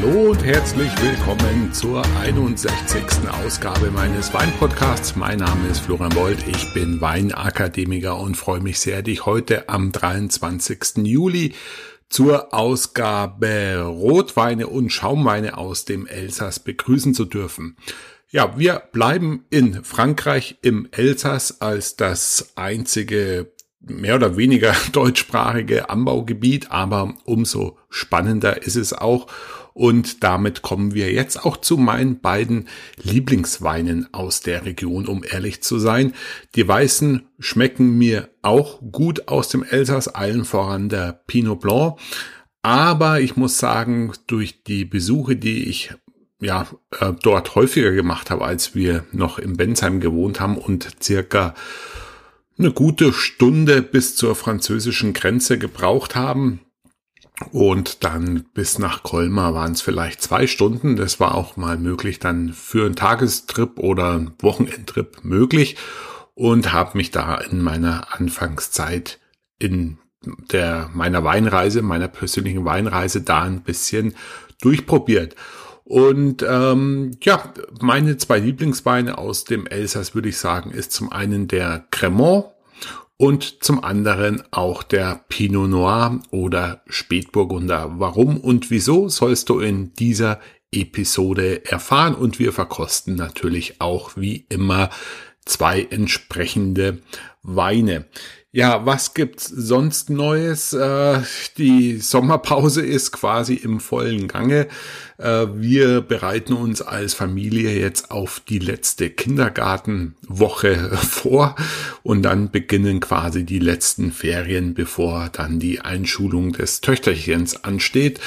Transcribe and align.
Hallo 0.00 0.30
und 0.30 0.44
herzlich 0.44 0.92
willkommen 1.02 1.72
zur 1.72 2.04
61. 2.20 3.02
Ausgabe 3.44 3.90
meines 3.90 4.32
Weinpodcasts. 4.32 5.16
Mein 5.16 5.38
Name 5.40 5.68
ist 5.68 5.80
Florian 5.80 6.10
Bold, 6.10 6.46
ich 6.46 6.72
bin 6.72 7.00
Weinakademiker 7.00 8.16
und 8.16 8.36
freue 8.36 8.60
mich 8.60 8.78
sehr, 8.78 9.02
dich 9.02 9.26
heute 9.26 9.68
am 9.68 9.90
23. 9.90 10.98
Juli 10.98 11.54
zur 12.08 12.54
Ausgabe 12.54 13.82
Rotweine 13.86 14.68
und 14.68 14.90
Schaumweine 14.90 15.58
aus 15.58 15.84
dem 15.84 16.06
Elsass 16.06 16.60
begrüßen 16.60 17.12
zu 17.12 17.24
dürfen. 17.24 17.76
Ja, 18.30 18.56
wir 18.56 18.80
bleiben 18.92 19.46
in 19.50 19.82
Frankreich 19.82 20.58
im 20.62 20.86
Elsass 20.92 21.60
als 21.60 21.96
das 21.96 22.52
einzige 22.54 23.50
mehr 23.80 24.14
oder 24.14 24.36
weniger 24.36 24.76
deutschsprachige 24.92 25.90
Anbaugebiet, 25.90 26.70
aber 26.70 27.14
umso 27.24 27.78
spannender 27.90 28.62
ist 28.62 28.76
es 28.76 28.92
auch. 28.92 29.26
Und 29.78 30.24
damit 30.24 30.62
kommen 30.62 30.92
wir 30.92 31.12
jetzt 31.12 31.44
auch 31.44 31.56
zu 31.56 31.76
meinen 31.76 32.18
beiden 32.18 32.66
Lieblingsweinen 33.00 34.12
aus 34.12 34.40
der 34.40 34.64
Region, 34.64 35.06
um 35.06 35.22
ehrlich 35.22 35.62
zu 35.62 35.78
sein. 35.78 36.14
Die 36.56 36.66
Weißen 36.66 37.28
schmecken 37.38 37.96
mir 37.96 38.28
auch 38.42 38.80
gut 38.90 39.28
aus 39.28 39.50
dem 39.50 39.62
Elsass, 39.62 40.08
allen 40.08 40.44
voran 40.44 40.88
der 40.88 41.22
Pinot 41.28 41.60
Blanc. 41.60 41.96
Aber 42.60 43.20
ich 43.20 43.36
muss 43.36 43.58
sagen, 43.58 44.12
durch 44.26 44.64
die 44.64 44.84
Besuche, 44.84 45.36
die 45.36 45.68
ich 45.68 45.94
ja 46.40 46.66
äh, 46.98 47.12
dort 47.22 47.54
häufiger 47.54 47.92
gemacht 47.92 48.32
habe, 48.32 48.44
als 48.44 48.74
wir 48.74 49.04
noch 49.12 49.38
in 49.38 49.56
Bensheim 49.56 50.00
gewohnt 50.00 50.40
haben 50.40 50.58
und 50.58 50.88
circa 51.00 51.54
eine 52.58 52.72
gute 52.72 53.12
Stunde 53.12 53.82
bis 53.82 54.16
zur 54.16 54.34
französischen 54.34 55.12
Grenze 55.12 55.56
gebraucht 55.56 56.16
haben. 56.16 56.62
Und 57.52 58.04
dann 58.04 58.44
bis 58.52 58.78
nach 58.78 59.02
Colmar 59.02 59.54
waren 59.54 59.72
es 59.72 59.80
vielleicht 59.80 60.22
zwei 60.22 60.46
Stunden. 60.46 60.96
Das 60.96 61.20
war 61.20 61.34
auch 61.34 61.56
mal 61.56 61.78
möglich 61.78 62.18
dann 62.18 62.52
für 62.52 62.84
einen 62.84 62.96
Tagestrip 62.96 63.78
oder 63.78 64.26
Wochenendtrip 64.40 65.24
möglich. 65.24 65.76
Und 66.34 66.72
habe 66.72 66.96
mich 66.96 67.10
da 67.10 67.36
in 67.36 67.62
meiner 67.62 68.14
Anfangszeit 68.14 69.18
in 69.58 69.98
der 70.50 70.90
meiner 70.92 71.24
Weinreise, 71.24 71.82
meiner 71.82 72.08
persönlichen 72.08 72.64
Weinreise 72.64 73.22
da 73.22 73.42
ein 73.42 73.62
bisschen 73.62 74.14
durchprobiert. 74.60 75.36
Und 75.84 76.44
ähm, 76.46 77.12
ja, 77.22 77.52
meine 77.80 78.18
zwei 78.18 78.38
Lieblingsweine 78.38 79.16
aus 79.16 79.44
dem 79.44 79.66
Elsass 79.66 80.14
würde 80.14 80.28
ich 80.28 80.36
sagen, 80.36 80.70
ist 80.70 80.92
zum 80.92 81.10
einen 81.10 81.48
der 81.48 81.86
Cremant 81.90 82.46
und 83.18 83.62
zum 83.62 83.84
anderen 83.84 84.42
auch 84.52 84.82
der 84.82 85.24
Pinot 85.28 85.68
Noir 85.68 86.20
oder 86.30 86.82
Spätburgunder. 86.86 87.94
Warum 87.98 88.38
und 88.38 88.70
wieso 88.70 89.08
sollst 89.08 89.50
du 89.50 89.60
in 89.60 89.92
dieser 89.94 90.40
Episode 90.72 91.64
erfahren 91.66 92.14
und 92.14 92.38
wir 92.38 92.52
verkosten 92.52 93.16
natürlich 93.16 93.80
auch 93.80 94.16
wie 94.16 94.46
immer 94.48 94.90
zwei 95.44 95.82
entsprechende 95.82 96.98
Weine. 97.42 98.04
Ja, 98.50 98.86
was 98.86 99.14
gibt's 99.14 99.46
sonst 99.46 100.10
Neues? 100.10 100.72
Äh, 100.72 101.20
die 101.56 101.98
Sommerpause 101.98 102.84
ist 102.84 103.12
quasi 103.12 103.54
im 103.54 103.80
vollen 103.80 104.28
Gange. 104.28 104.68
Äh, 105.18 105.46
wir 105.54 106.00
bereiten 106.00 106.52
uns 106.52 106.80
als 106.80 107.14
Familie 107.14 107.78
jetzt 107.78 108.10
auf 108.10 108.40
die 108.48 108.60
letzte 108.60 109.10
Kindergartenwoche 109.10 110.76
vor 110.96 111.56
und 112.02 112.22
dann 112.22 112.50
beginnen 112.50 113.00
quasi 113.00 113.44
die 113.44 113.58
letzten 113.58 114.12
Ferien, 114.12 114.74
bevor 114.74 115.28
dann 115.30 115.58
die 115.58 115.80
Einschulung 115.80 116.52
des 116.52 116.80
Töchterchens 116.80 117.64
ansteht. 117.64 118.20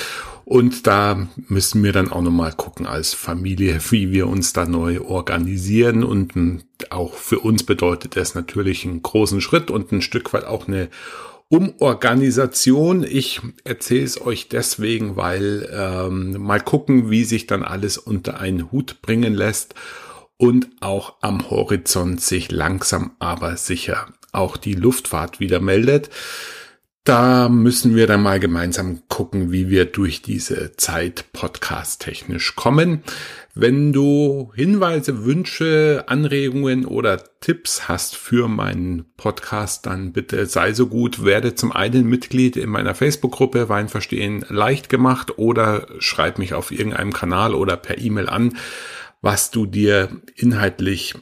Und 0.44 0.86
da 0.86 1.30
müssen 1.48 1.82
wir 1.82 1.94
dann 1.94 2.12
auch 2.12 2.22
nochmal 2.22 2.52
gucken 2.52 2.86
als 2.86 3.14
Familie, 3.14 3.80
wie 3.90 4.12
wir 4.12 4.28
uns 4.28 4.52
da 4.52 4.66
neu 4.66 5.00
organisieren. 5.00 6.04
Und 6.04 6.34
auch 6.90 7.14
für 7.14 7.40
uns 7.40 7.64
bedeutet 7.64 8.18
das 8.18 8.36
natürlich 8.36 8.86
einen 8.86 9.02
großen 9.02 9.40
Schritt 9.40 9.72
und 9.72 9.94
ein 9.94 10.02
Stück 10.02 10.34
weit 10.34 10.44
auch 10.44 10.68
eine 10.68 10.90
Umorganisation. 11.52 13.04
Ich 13.04 13.42
erzähle 13.66 14.06
es 14.06 14.22
euch 14.22 14.48
deswegen, 14.48 15.18
weil 15.18 15.70
ähm, 15.70 16.42
mal 16.42 16.62
gucken, 16.62 17.12
wie 17.12 17.26
sich 17.26 17.46
dann 17.46 17.62
alles 17.62 17.98
unter 17.98 18.40
einen 18.40 18.72
Hut 18.72 19.02
bringen 19.02 19.34
lässt 19.34 19.76
und 20.38 20.70
auch 20.80 21.16
am 21.22 21.50
Horizont 21.50 22.22
sich 22.22 22.52
langsam 22.52 23.12
aber 23.20 23.58
sicher 23.58 24.08
auch 24.32 24.56
die 24.56 24.76
Luftfahrt 24.76 25.42
wieder 25.42 25.60
meldet. 25.60 26.10
Da 27.04 27.50
müssen 27.50 27.96
wir 27.96 28.08
dann 28.08 28.24
mal 28.24 28.40
gemeinsam 28.40 29.02
gucken, 29.10 29.52
wie 29.52 29.70
wir 29.70 29.86
durch 29.86 30.22
diese 30.22 30.78
Zeit 30.78 31.34
podcast-technisch 31.34 32.56
kommen. 32.56 33.04
Wenn 33.54 33.92
du 33.92 34.54
Hinweise, 34.56 35.26
Wünsche, 35.26 36.06
Anregungen 36.08 36.86
oder 36.86 37.22
Tipps 37.42 37.90
hast 37.90 38.16
für 38.16 38.48
meinen 38.48 39.14
Podcast, 39.18 39.86
dann 39.86 40.14
bitte 40.14 40.46
sei 40.46 40.74
so 40.74 40.88
gut, 40.88 41.26
werde 41.26 41.54
zum 41.54 41.74
einen 41.74 42.08
Mitglied 42.08 42.56
in 42.56 42.70
meiner 42.70 42.96
Facebook-Gruppe 42.96 43.68
Weinverstehen 43.68 44.46
leicht 44.48 44.88
gemacht 44.88 45.38
oder 45.38 45.88
schreib 46.00 46.40
mich 46.40 46.54
auf 46.54 46.72
irgendeinem 46.72 47.12
Kanal 47.12 47.54
oder 47.54 47.76
per 47.76 47.98
E-Mail 47.98 48.30
an, 48.30 48.58
was 49.22 49.52
du 49.52 49.66
dir 49.66 50.22
inhaltlich 50.36 51.16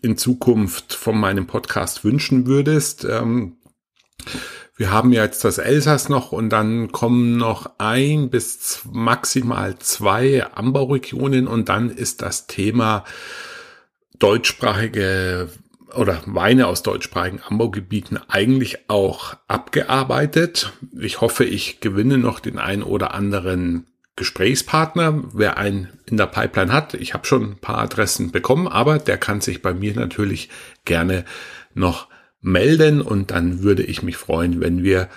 in 0.00 0.16
Zukunft 0.16 0.94
von 0.94 1.18
meinem 1.18 1.46
Podcast 1.46 2.02
wünschen 2.02 2.46
würdest. 2.46 3.04
Ähm, 3.04 3.58
wir 4.76 4.90
haben 4.90 5.12
jetzt 5.12 5.44
das 5.44 5.58
Elsass 5.58 6.08
noch 6.08 6.32
und 6.32 6.50
dann 6.50 6.92
kommen 6.92 7.38
noch 7.38 7.70
ein 7.78 8.28
bis 8.28 8.82
maximal 8.90 9.78
zwei 9.78 10.44
Anbauregionen 10.44 11.48
und 11.48 11.70
dann 11.70 11.90
ist 11.90 12.20
das 12.20 12.46
Thema 12.46 13.04
deutschsprachige 14.18 15.48
oder 15.94 16.20
Weine 16.26 16.66
aus 16.66 16.82
deutschsprachigen 16.82 17.40
Anbaugebieten 17.40 18.18
eigentlich 18.28 18.90
auch 18.90 19.36
abgearbeitet. 19.48 20.72
Ich 20.98 21.22
hoffe, 21.22 21.44
ich 21.44 21.80
gewinne 21.80 22.18
noch 22.18 22.40
den 22.40 22.58
einen 22.58 22.82
oder 22.82 23.14
anderen 23.14 23.86
Gesprächspartner, 24.16 25.24
wer 25.32 25.56
einen 25.56 25.88
in 26.06 26.18
der 26.18 26.26
Pipeline 26.26 26.72
hat. 26.72 26.94
Ich 26.94 27.14
habe 27.14 27.26
schon 27.26 27.44
ein 27.44 27.58
paar 27.58 27.78
Adressen 27.78 28.30
bekommen, 28.30 28.68
aber 28.68 28.98
der 28.98 29.16
kann 29.16 29.40
sich 29.40 29.62
bei 29.62 29.72
mir 29.72 29.94
natürlich 29.94 30.50
gerne 30.84 31.24
noch 31.74 32.08
melden 32.46 33.02
und 33.02 33.32
dann 33.32 33.62
würde 33.62 33.82
ich 33.82 34.02
mich 34.02 34.16
freuen, 34.16 34.60
wenn 34.60 34.84
wir 34.84 35.08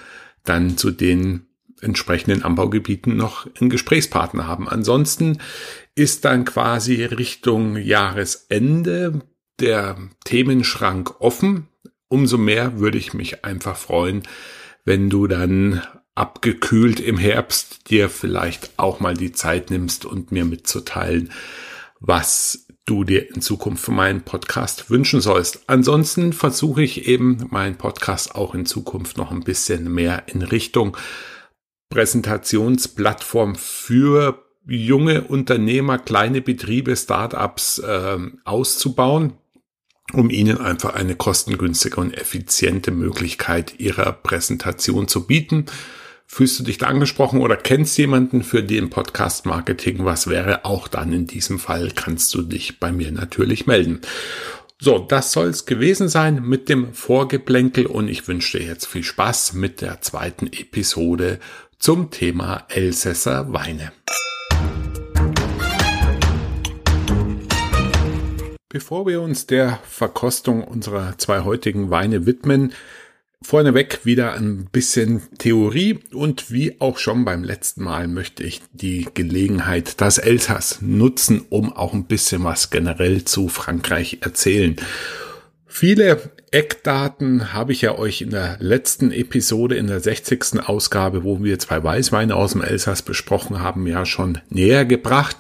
dann 0.43 0.77
zu 0.77 0.89
den 0.91 1.45
entsprechenden 1.79 2.43
Anbaugebieten 2.43 3.15
noch 3.15 3.47
einen 3.59 3.69
Gesprächspartner 3.69 4.47
haben. 4.47 4.67
Ansonsten 4.67 5.37
ist 5.95 6.25
dann 6.25 6.43
quasi 6.43 7.03
Richtung 7.03 7.77
Jahresende 7.77 9.21
der 9.59 9.97
Themenschrank 10.25 11.21
offen. 11.21 11.67
Umso 12.07 12.37
mehr 12.37 12.79
würde 12.79 12.97
ich 12.97 13.13
mich 13.13 13.45
einfach 13.45 13.77
freuen, 13.77 14.23
wenn 14.83 15.09
du 15.09 15.27
dann 15.27 15.83
abgekühlt 16.15 16.99
im 16.99 17.17
Herbst 17.17 17.89
dir 17.91 18.09
vielleicht 18.09 18.71
auch 18.77 18.99
mal 18.99 19.13
die 19.13 19.31
Zeit 19.31 19.69
nimmst 19.69 20.03
und 20.03 20.31
mir 20.31 20.45
mitzuteilen, 20.45 21.31
was 21.99 22.65
du 22.89 23.03
dir 23.03 23.33
in 23.33 23.41
Zukunft 23.41 23.85
für 23.85 23.91
meinen 23.91 24.21
Podcast 24.21 24.89
wünschen 24.89 25.21
sollst. 25.21 25.63
Ansonsten 25.67 26.33
versuche 26.33 26.81
ich 26.81 27.07
eben 27.07 27.45
meinen 27.51 27.75
Podcast 27.75 28.33
auch 28.33 28.55
in 28.55 28.65
Zukunft 28.65 29.17
noch 29.17 29.31
ein 29.31 29.43
bisschen 29.43 29.93
mehr 29.93 30.23
in 30.27 30.41
Richtung 30.41 30.97
Präsentationsplattform 31.89 33.55
für 33.55 34.43
junge 34.65 35.21
Unternehmer, 35.21 35.97
kleine 35.97 36.41
Betriebe, 36.41 36.95
Startups 36.95 37.79
äh, 37.79 38.17
auszubauen, 38.43 39.33
um 40.13 40.29
ihnen 40.29 40.59
einfach 40.59 40.93
eine 40.95 41.15
kostengünstige 41.15 41.97
und 41.97 42.17
effiziente 42.17 42.91
Möglichkeit 42.91 43.79
ihrer 43.79 44.11
Präsentation 44.11 45.07
zu 45.07 45.27
bieten. 45.27 45.65
Fühlst 46.31 46.59
du 46.59 46.63
dich 46.63 46.77
da 46.77 46.85
angesprochen 46.85 47.41
oder 47.41 47.57
kennst 47.57 47.97
jemanden 47.97 48.43
für 48.43 48.61
den 48.61 48.91
Podcast 48.91 49.47
Marketing? 49.47 50.05
Was 50.05 50.27
wäre 50.27 50.63
auch 50.63 50.87
dann 50.87 51.11
in 51.11 51.25
diesem 51.25 51.57
Fall? 51.57 51.91
Kannst 51.95 52.35
du 52.35 52.43
dich 52.43 52.79
bei 52.79 52.91
mir 52.91 53.11
natürlich 53.11 53.65
melden. 53.65 54.01
So, 54.79 54.99
das 54.99 55.31
soll 55.31 55.47
es 55.47 55.65
gewesen 55.65 56.07
sein 56.07 56.43
mit 56.43 56.69
dem 56.69 56.93
Vorgeplänkel 56.93 57.87
und 57.87 58.07
ich 58.09 58.27
wünsche 58.27 58.59
dir 58.59 58.65
jetzt 58.67 58.85
viel 58.85 59.03
Spaß 59.03 59.53
mit 59.53 59.81
der 59.81 60.01
zweiten 60.01 60.45
Episode 60.45 61.39
zum 61.79 62.11
Thema 62.11 62.63
Elsässer 62.69 63.51
Weine. 63.51 63.91
Bevor 68.69 69.07
wir 69.07 69.21
uns 69.21 69.47
der 69.47 69.79
Verkostung 69.89 70.63
unserer 70.63 71.17
zwei 71.17 71.39
heutigen 71.39 71.89
Weine 71.89 72.27
widmen, 72.27 72.73
Vorneweg 73.41 74.05
wieder 74.05 74.33
ein 74.33 74.65
bisschen 74.65 75.21
Theorie 75.37 75.99
und 76.13 76.51
wie 76.51 76.79
auch 76.79 76.97
schon 76.97 77.25
beim 77.25 77.43
letzten 77.43 77.83
Mal 77.83 78.07
möchte 78.07 78.43
ich 78.43 78.61
die 78.73 79.07
Gelegenheit, 79.13 80.01
das 80.01 80.17
Elsass 80.17 80.79
nutzen, 80.81 81.45
um 81.49 81.71
auch 81.71 81.93
ein 81.93 82.05
bisschen 82.05 82.43
was 82.43 82.69
generell 82.69 83.23
zu 83.23 83.47
Frankreich 83.47 84.19
erzählen. 84.21 84.75
Viele 85.65 86.31
Eckdaten 86.51 87.53
habe 87.53 87.71
ich 87.71 87.81
ja 87.81 87.97
euch 87.97 88.21
in 88.21 88.31
der 88.31 88.57
letzten 88.59 89.11
Episode, 89.11 89.75
in 89.77 89.87
der 89.87 89.99
60. 89.99 90.67
Ausgabe, 90.67 91.23
wo 91.23 91.43
wir 91.43 91.59
zwei 91.59 91.83
Weißweine 91.83 92.35
aus 92.35 92.51
dem 92.51 92.61
Elsass 92.61 93.03
besprochen 93.03 93.59
haben, 93.59 93.87
ja 93.87 94.05
schon 94.05 94.39
näher 94.49 94.83
gebracht. 94.83 95.37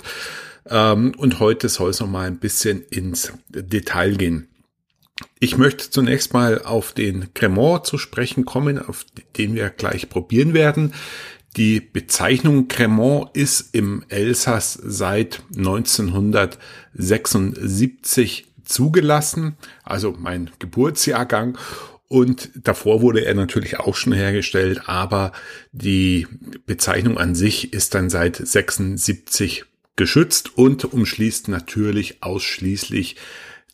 Ähm, 0.67 1.13
und 1.17 1.39
heute 1.39 1.67
soll 1.67 1.89
es 1.89 1.99
noch 1.99 2.07
mal 2.07 2.27
ein 2.27 2.37
bisschen 2.37 2.83
ins 2.89 3.33
Detail 3.49 4.15
gehen. 4.15 4.48
Ich 5.39 5.57
möchte 5.57 5.89
zunächst 5.89 6.33
mal 6.33 6.61
auf 6.63 6.93
den 6.93 7.33
Cremant 7.33 7.85
zu 7.85 7.97
sprechen 7.97 8.45
kommen, 8.45 8.79
auf 8.79 9.05
den 9.37 9.55
wir 9.55 9.69
gleich 9.69 10.09
probieren 10.09 10.53
werden. 10.53 10.93
Die 11.57 11.79
Bezeichnung 11.79 12.67
Cremant 12.67 13.29
ist 13.33 13.73
im 13.73 14.05
Elsass 14.09 14.77
seit 14.81 15.41
1976 15.55 18.47
zugelassen, 18.63 19.57
also 19.83 20.15
mein 20.17 20.51
Geburtsjahrgang. 20.59 21.57
Und 22.07 22.51
davor 22.55 23.01
wurde 23.01 23.25
er 23.25 23.33
natürlich 23.35 23.79
auch 23.79 23.95
schon 23.95 24.13
hergestellt, 24.13 24.83
aber 24.87 25.31
die 25.71 26.27
Bezeichnung 26.65 27.17
an 27.17 27.35
sich 27.35 27.73
ist 27.73 27.93
dann 27.93 28.09
seit 28.09 28.35
76 28.35 29.65
geschützt 29.95 30.57
und 30.57 30.85
umschließt 30.85 31.49
natürlich 31.49 32.23
ausschließlich 32.23 33.15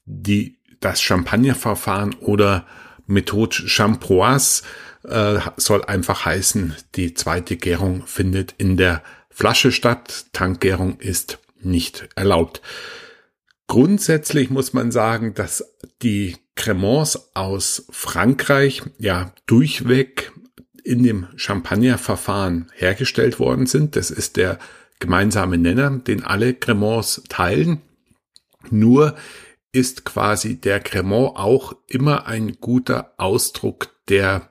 die, 0.05 0.54
das 0.85 1.01
Champagnerverfahren 1.01 2.13
oder 2.21 2.63
Methode 3.07 3.55
Champroise 3.67 4.61
äh, 5.03 5.39
soll 5.57 5.83
einfach 5.83 6.25
heißen, 6.25 6.75
die 6.93 7.15
zweite 7.15 7.57
Gärung 7.57 8.05
findet 8.05 8.53
in 8.59 8.77
der 8.77 9.01
Flasche 9.31 9.71
statt. 9.71 10.25
Tankgärung 10.31 10.99
ist 10.99 11.39
nicht 11.59 12.07
erlaubt. 12.15 12.61
Grundsätzlich 13.65 14.51
muss 14.51 14.73
man 14.73 14.91
sagen, 14.91 15.33
dass 15.33 15.75
die 16.03 16.37
Cremants 16.53 17.31
aus 17.33 17.87
Frankreich 17.89 18.83
ja 18.99 19.33
durchweg 19.47 20.31
in 20.83 21.01
dem 21.01 21.25
Champagnerverfahren 21.35 22.71
hergestellt 22.75 23.39
worden 23.39 23.65
sind. 23.65 23.95
Das 23.95 24.11
ist 24.11 24.37
der 24.37 24.59
gemeinsame 24.99 25.57
Nenner, 25.57 25.89
den 25.89 26.23
alle 26.23 26.53
Cremants 26.53 27.23
teilen. 27.27 27.81
Nur 28.69 29.15
ist 29.75 30.05
quasi 30.05 30.55
der 30.55 30.79
Cremant 30.79 31.35
auch 31.35 31.75
immer 31.87 32.27
ein 32.27 32.57
guter 32.61 33.13
Ausdruck 33.17 33.89
der 34.07 34.49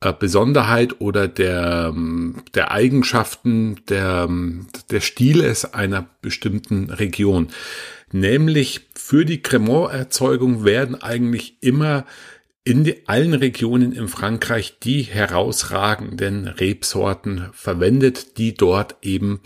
äh, 0.00 0.12
Besonderheit 0.12 1.00
oder 1.00 1.28
der, 1.28 1.92
ähm, 1.94 2.42
der 2.54 2.70
Eigenschaften 2.70 3.80
der, 3.88 4.26
ähm, 4.28 4.66
der 4.90 5.00
Stiles 5.00 5.72
einer 5.72 6.06
bestimmten 6.20 6.90
Region. 6.90 7.48
Nämlich 8.12 8.82
für 8.94 9.24
die 9.24 9.40
Cremant-Erzeugung 9.40 10.64
werden 10.64 11.00
eigentlich 11.00 11.56
immer 11.62 12.04
in 12.64 12.84
die, 12.84 13.08
allen 13.08 13.32
Regionen 13.32 13.92
in 13.92 14.08
Frankreich 14.08 14.78
die 14.78 15.02
herausragenden 15.02 16.48
Rebsorten 16.48 17.48
verwendet, 17.52 18.36
die 18.36 18.54
dort 18.54 18.96
eben 19.00 19.40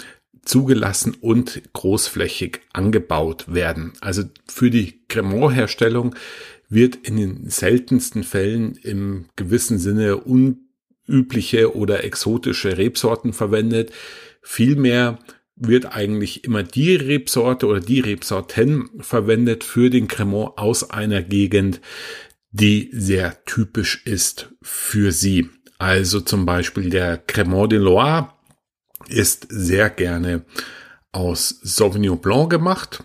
zugelassen 0.48 1.14
und 1.20 1.62
großflächig 1.74 2.60
angebaut 2.72 3.44
werden. 3.52 3.92
Also 4.00 4.24
für 4.46 4.70
die 4.70 5.00
Cremant-Herstellung 5.08 6.14
wird 6.68 6.96
in 6.96 7.16
den 7.16 7.50
seltensten 7.50 8.24
Fällen 8.24 8.76
im 8.82 9.26
gewissen 9.36 9.78
Sinne 9.78 10.16
unübliche 10.16 11.76
oder 11.76 12.02
exotische 12.04 12.78
Rebsorten 12.78 13.32
verwendet. 13.32 13.92
Vielmehr 14.42 15.18
wird 15.54 15.94
eigentlich 15.94 16.44
immer 16.44 16.62
die 16.62 16.94
Rebsorte 16.94 17.66
oder 17.66 17.80
die 17.80 18.00
Rebsorten 18.00 18.88
verwendet 19.00 19.64
für 19.64 19.90
den 19.90 20.08
Cremant 20.08 20.56
aus 20.56 20.90
einer 20.90 21.22
Gegend, 21.22 21.80
die 22.50 22.90
sehr 22.92 23.44
typisch 23.44 24.02
ist 24.06 24.54
für 24.62 25.12
sie. 25.12 25.50
Also 25.78 26.20
zum 26.20 26.46
Beispiel 26.46 26.90
der 26.90 27.18
Cremant 27.18 27.72
de 27.72 27.78
Loire 27.78 28.37
ist 29.10 29.46
sehr 29.48 29.90
gerne 29.90 30.42
aus 31.12 31.48
Sauvignon 31.62 32.20
Blanc 32.20 32.50
gemacht. 32.50 33.04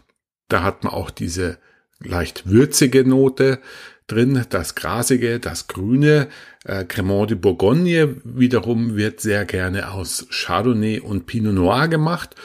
Da 0.50 0.64
hat 0.64 0.84
man 0.84 0.94
auch 0.94 1.10
diese 1.10 1.58
leicht 2.00 2.48
würzige 2.48 3.08
Note 3.08 3.60
drin, 4.08 4.46
das 4.50 4.76
Grasige, 4.76 5.40
das 5.40 5.68
Grüne. 5.68 6.28
Äh, 6.66 6.86
Cremant 6.86 7.32
de 7.32 7.38
Bourgogne 7.38 8.18
wiederum 8.24 8.96
wird 8.96 9.22
sehr 9.22 9.46
gerne 9.46 9.92
aus 9.92 10.28
Chardonnay 10.30 11.00
und 11.00 11.26
Pinot 11.26 11.54
Noir 11.54 11.88
gemacht. 11.88 12.36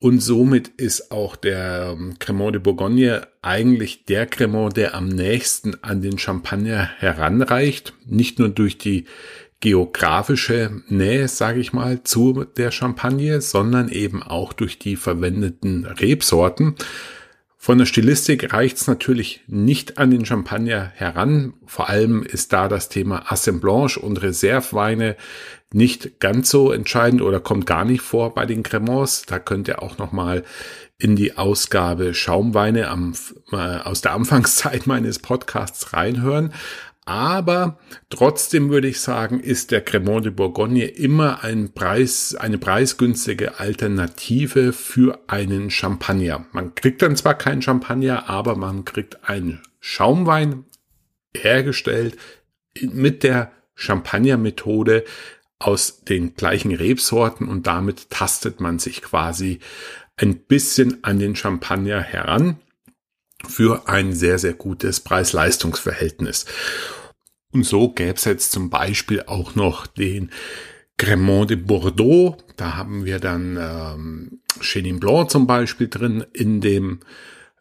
Und 0.00 0.20
somit 0.20 0.68
ist 0.68 1.10
auch 1.10 1.34
der 1.34 1.96
ähm, 1.98 2.16
Cremant 2.20 2.54
de 2.54 2.62
Bourgogne 2.62 3.26
eigentlich 3.42 4.04
der 4.04 4.26
Cremant, 4.26 4.76
der 4.76 4.94
am 4.94 5.08
nächsten 5.08 5.82
an 5.82 6.02
den 6.02 6.18
Champagner 6.18 6.88
heranreicht. 6.98 7.94
Nicht 8.06 8.38
nur 8.38 8.48
durch 8.48 8.78
die 8.78 9.06
geografische 9.60 10.82
Nähe, 10.88 11.28
sage 11.28 11.60
ich 11.60 11.72
mal, 11.72 12.02
zu 12.04 12.44
der 12.56 12.70
Champagne, 12.70 13.40
sondern 13.40 13.88
eben 13.88 14.22
auch 14.22 14.52
durch 14.52 14.78
die 14.78 14.96
verwendeten 14.96 15.84
Rebsorten. 15.84 16.76
Von 17.60 17.78
der 17.78 17.86
Stilistik 17.86 18.52
reicht's 18.52 18.86
natürlich 18.86 19.42
nicht 19.48 19.98
an 19.98 20.12
den 20.12 20.24
Champagner 20.24 20.92
heran. 20.94 21.54
Vor 21.66 21.88
allem 21.88 22.22
ist 22.22 22.52
da 22.52 22.68
das 22.68 22.88
Thema 22.88 23.32
Assemblage 23.32 23.98
und 23.98 24.22
Reserveweine 24.22 25.16
nicht 25.72 26.20
ganz 26.20 26.50
so 26.50 26.70
entscheidend 26.70 27.20
oder 27.20 27.40
kommt 27.40 27.66
gar 27.66 27.84
nicht 27.84 28.00
vor 28.00 28.32
bei 28.32 28.46
den 28.46 28.62
Cremants. 28.62 29.26
Da 29.26 29.40
könnt 29.40 29.66
ihr 29.66 29.82
auch 29.82 29.98
noch 29.98 30.12
mal 30.12 30.44
in 30.98 31.14
die 31.14 31.36
Ausgabe 31.36 32.14
Schaumweine 32.14 32.88
am, 32.88 33.14
äh, 33.52 33.56
aus 33.56 34.02
der 34.02 34.12
Anfangszeit 34.14 34.86
meines 34.86 35.18
Podcasts 35.18 35.92
reinhören. 35.92 36.52
Aber 37.08 37.78
trotzdem 38.10 38.68
würde 38.68 38.86
ich 38.86 39.00
sagen, 39.00 39.40
ist 39.40 39.70
der 39.70 39.80
Cremant 39.80 40.26
de 40.26 40.30
Bourgogne 40.30 40.84
immer 40.84 41.42
ein 41.42 41.72
Preis, 41.72 42.34
eine 42.34 42.58
preisgünstige 42.58 43.58
Alternative 43.58 44.74
für 44.74 45.18
einen 45.26 45.70
Champagner. 45.70 46.44
Man 46.52 46.74
kriegt 46.74 47.00
dann 47.00 47.16
zwar 47.16 47.32
keinen 47.32 47.62
Champagner, 47.62 48.28
aber 48.28 48.56
man 48.56 48.84
kriegt 48.84 49.26
einen 49.26 49.62
Schaumwein 49.80 50.66
hergestellt 51.34 52.18
mit 52.78 53.22
der 53.22 53.52
Champagner-Methode 53.74 55.04
aus 55.58 56.02
den 56.02 56.34
gleichen 56.34 56.74
Rebsorten 56.74 57.48
und 57.48 57.66
damit 57.66 58.10
tastet 58.10 58.60
man 58.60 58.78
sich 58.78 59.00
quasi 59.00 59.60
ein 60.18 60.40
bisschen 60.40 61.02
an 61.04 61.18
den 61.18 61.36
Champagner 61.36 62.02
heran 62.02 62.58
für 63.46 63.88
ein 63.88 64.12
sehr, 64.12 64.38
sehr 64.38 64.52
gutes 64.52 65.00
Preis-Leistungs-Verhältnis. 65.00 66.44
Und 67.52 67.64
so 67.64 67.90
gäbe 67.90 68.14
es 68.14 68.24
jetzt 68.24 68.52
zum 68.52 68.70
Beispiel 68.70 69.22
auch 69.26 69.54
noch 69.54 69.86
den 69.86 70.30
Cremant 70.98 71.50
de 71.50 71.56
Bordeaux. 71.56 72.36
Da 72.56 72.76
haben 72.76 73.04
wir 73.04 73.20
dann 73.20 73.56
ähm, 73.60 74.40
Chenin 74.60 75.00
Blanc 75.00 75.30
zum 75.30 75.46
Beispiel 75.46 75.88
drin 75.88 76.24
in 76.32 76.60
dem 76.60 77.00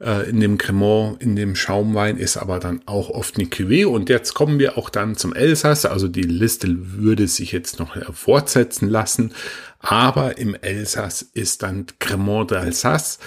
äh, 0.01 0.29
in 0.29 0.39
dem 0.39 0.57
Cremant, 0.57 1.21
in 1.21 1.35
dem 1.35 1.55
Schaumwein 1.55 2.17
ist 2.17 2.37
aber 2.37 2.59
dann 2.59 2.81
auch 2.85 3.09
oft 3.09 3.37
eine 3.37 3.47
Cuvée. 3.47 3.85
Und 3.85 4.09
jetzt 4.09 4.33
kommen 4.33 4.59
wir 4.59 4.77
auch 4.77 4.89
dann 4.89 5.15
zum 5.15 5.33
Elsass. 5.33 5.85
Also 5.85 6.07
die 6.07 6.21
Liste 6.21 6.67
würde 6.97 7.27
sich 7.27 7.51
jetzt 7.51 7.79
noch 7.79 7.95
fortsetzen 8.13 8.89
lassen. 8.89 9.33
Aber 9.79 10.37
im 10.37 10.55
Elsass 10.55 11.21
ist 11.21 11.63
dann 11.63 11.85
Cremant 11.99 12.51
d'Alsace 12.51 13.19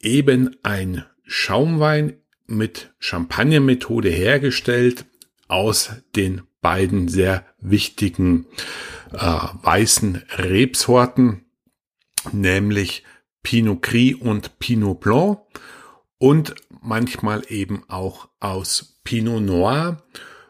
eben 0.00 0.56
ein 0.62 1.04
Schaumwein 1.24 2.14
mit 2.46 2.92
Champagnermethode 3.00 4.08
hergestellt 4.08 5.04
aus 5.48 5.90
den 6.14 6.42
beiden 6.60 7.08
sehr 7.08 7.44
wichtigen 7.60 8.46
äh, 9.12 9.18
weißen 9.18 10.22
Rebsorten, 10.38 11.44
nämlich 12.32 13.04
Pinot 13.42 13.82
Gris 13.82 14.14
und 14.14 14.58
Pinot 14.58 15.00
Blanc 15.00 15.38
und 16.18 16.54
manchmal 16.80 17.44
eben 17.48 17.84
auch 17.88 18.28
aus 18.40 19.00
Pinot 19.04 19.42
Noir, 19.42 20.02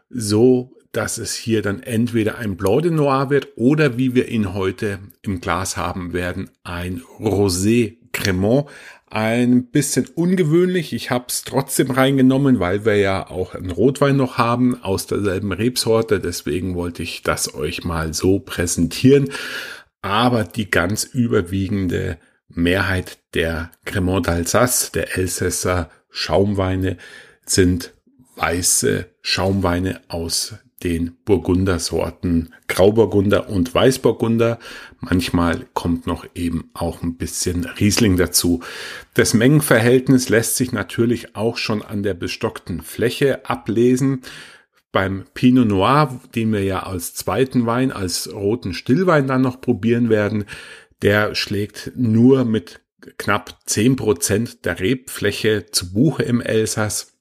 so 0.08 0.72
dass 0.92 1.18
es 1.18 1.34
hier 1.34 1.60
dann 1.60 1.82
entweder 1.82 2.38
ein 2.38 2.56
Blanc 2.56 2.82
de 2.82 2.90
Noir 2.90 3.28
wird 3.28 3.48
oder 3.56 3.98
wie 3.98 4.14
wir 4.14 4.28
ihn 4.28 4.54
heute 4.54 5.00
im 5.20 5.42
Glas 5.42 5.76
haben 5.76 6.14
werden, 6.14 6.50
ein 6.64 7.02
Rosé 7.20 7.98
Cremant, 8.12 8.66
ein 9.08 9.66
bisschen 9.66 10.06
ungewöhnlich. 10.14 10.92
Ich 10.92 11.10
habe 11.10 11.26
es 11.28 11.44
trotzdem 11.44 11.90
reingenommen, 11.90 12.58
weil 12.58 12.84
wir 12.84 12.96
ja 12.96 13.28
auch 13.30 13.54
einen 13.54 13.70
Rotwein 13.70 14.16
noch 14.16 14.36
haben 14.36 14.82
aus 14.82 15.06
derselben 15.06 15.52
Rebsorte. 15.52 16.20
Deswegen 16.20 16.75
wollte 16.75 17.02
ich 17.02 17.22
das 17.22 17.54
euch 17.54 17.84
mal 17.84 18.14
so 18.14 18.40
präsentieren. 18.40 19.30
Aber 20.02 20.44
die 20.44 20.70
ganz 20.70 21.04
überwiegende 21.04 22.18
Mehrheit 22.48 23.18
der 23.34 23.70
Cremant 23.84 24.28
d'Alsace, 24.28 24.92
der 24.92 25.16
Elsässer 25.16 25.90
Schaumweine, 26.10 26.96
sind 27.44 27.92
weiße 28.36 29.06
Schaumweine 29.22 30.00
aus 30.08 30.54
den 30.86 31.16
Burgundersorten 31.24 32.54
Grauburgunder 32.68 33.48
und 33.48 33.74
Weißburgunder. 33.74 34.60
Manchmal 35.00 35.66
kommt 35.74 36.06
noch 36.06 36.24
eben 36.36 36.70
auch 36.74 37.02
ein 37.02 37.16
bisschen 37.16 37.64
Riesling 37.64 38.16
dazu. 38.16 38.60
Das 39.14 39.34
Mengenverhältnis 39.34 40.28
lässt 40.28 40.54
sich 40.54 40.70
natürlich 40.70 41.34
auch 41.34 41.56
schon 41.56 41.82
an 41.82 42.04
der 42.04 42.14
bestockten 42.14 42.82
Fläche 42.82 43.50
ablesen. 43.50 44.20
Beim 44.92 45.24
Pinot 45.34 45.66
Noir, 45.66 46.20
den 46.36 46.52
wir 46.52 46.62
ja 46.62 46.84
als 46.84 47.14
zweiten 47.14 47.66
Wein, 47.66 47.90
als 47.90 48.32
roten 48.32 48.72
Stillwein 48.72 49.26
dann 49.26 49.42
noch 49.42 49.60
probieren 49.60 50.08
werden, 50.08 50.44
der 51.02 51.34
schlägt 51.34 51.94
nur 51.96 52.44
mit 52.44 52.80
knapp 53.18 53.58
zehn 53.66 53.96
Prozent 53.96 54.64
der 54.64 54.78
Rebfläche 54.78 55.66
zu 55.66 55.92
Buche 55.92 56.22
im 56.22 56.40
Elsass. 56.40 57.15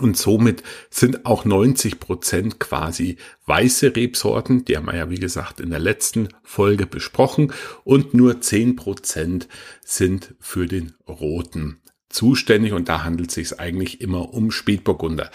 Und 0.00 0.16
somit 0.16 0.62
sind 0.90 1.26
auch 1.26 1.44
90 1.44 2.00
Prozent 2.00 2.60
quasi 2.60 3.16
weiße 3.46 3.94
Rebsorten, 3.94 4.64
die 4.64 4.76
haben 4.76 4.86
wir 4.86 4.96
ja 4.96 5.10
wie 5.10 5.18
gesagt 5.18 5.60
in 5.60 5.70
der 5.70 5.78
letzten 5.78 6.28
Folge 6.42 6.86
besprochen, 6.86 7.52
und 7.84 8.14
nur 8.14 8.40
10 8.40 8.76
Prozent 8.76 9.48
sind 9.84 10.34
für 10.40 10.66
den 10.66 10.94
roten 11.08 11.82
zuständig 12.12 12.72
und 12.72 12.88
da 12.88 13.04
handelt 13.04 13.30
es 13.30 13.34
sich 13.34 13.60
eigentlich 13.60 14.00
immer 14.00 14.32
um 14.34 14.50
Spätburgunder. 14.50 15.30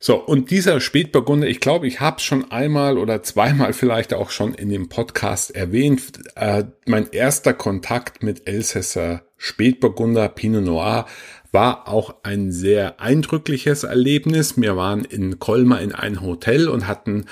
So, 0.00 0.14
und 0.14 0.52
dieser 0.52 0.80
Spätburgunder, 0.80 1.48
ich 1.48 1.58
glaube, 1.58 1.88
ich 1.88 1.98
habe 1.98 2.18
es 2.18 2.22
schon 2.22 2.52
einmal 2.52 2.98
oder 2.98 3.24
zweimal 3.24 3.72
vielleicht 3.72 4.14
auch 4.14 4.30
schon 4.30 4.54
in 4.54 4.68
dem 4.68 4.88
Podcast 4.88 5.50
erwähnt. 5.50 6.20
Äh, 6.36 6.66
mein 6.86 7.10
erster 7.10 7.52
Kontakt 7.52 8.22
mit 8.22 8.46
Elsässer 8.46 9.24
Spätburgunder 9.36 10.28
Pinot 10.28 10.64
Noir 10.64 11.06
war 11.52 11.88
auch 11.88 12.16
ein 12.22 12.52
sehr 12.52 13.00
eindrückliches 13.00 13.84
Erlebnis. 13.84 14.60
Wir 14.60 14.76
waren 14.76 15.04
in 15.04 15.38
Colmar 15.38 15.80
in 15.80 15.94
ein 15.94 16.20
Hotel 16.20 16.68
und 16.68 16.86
hatten 16.86 17.26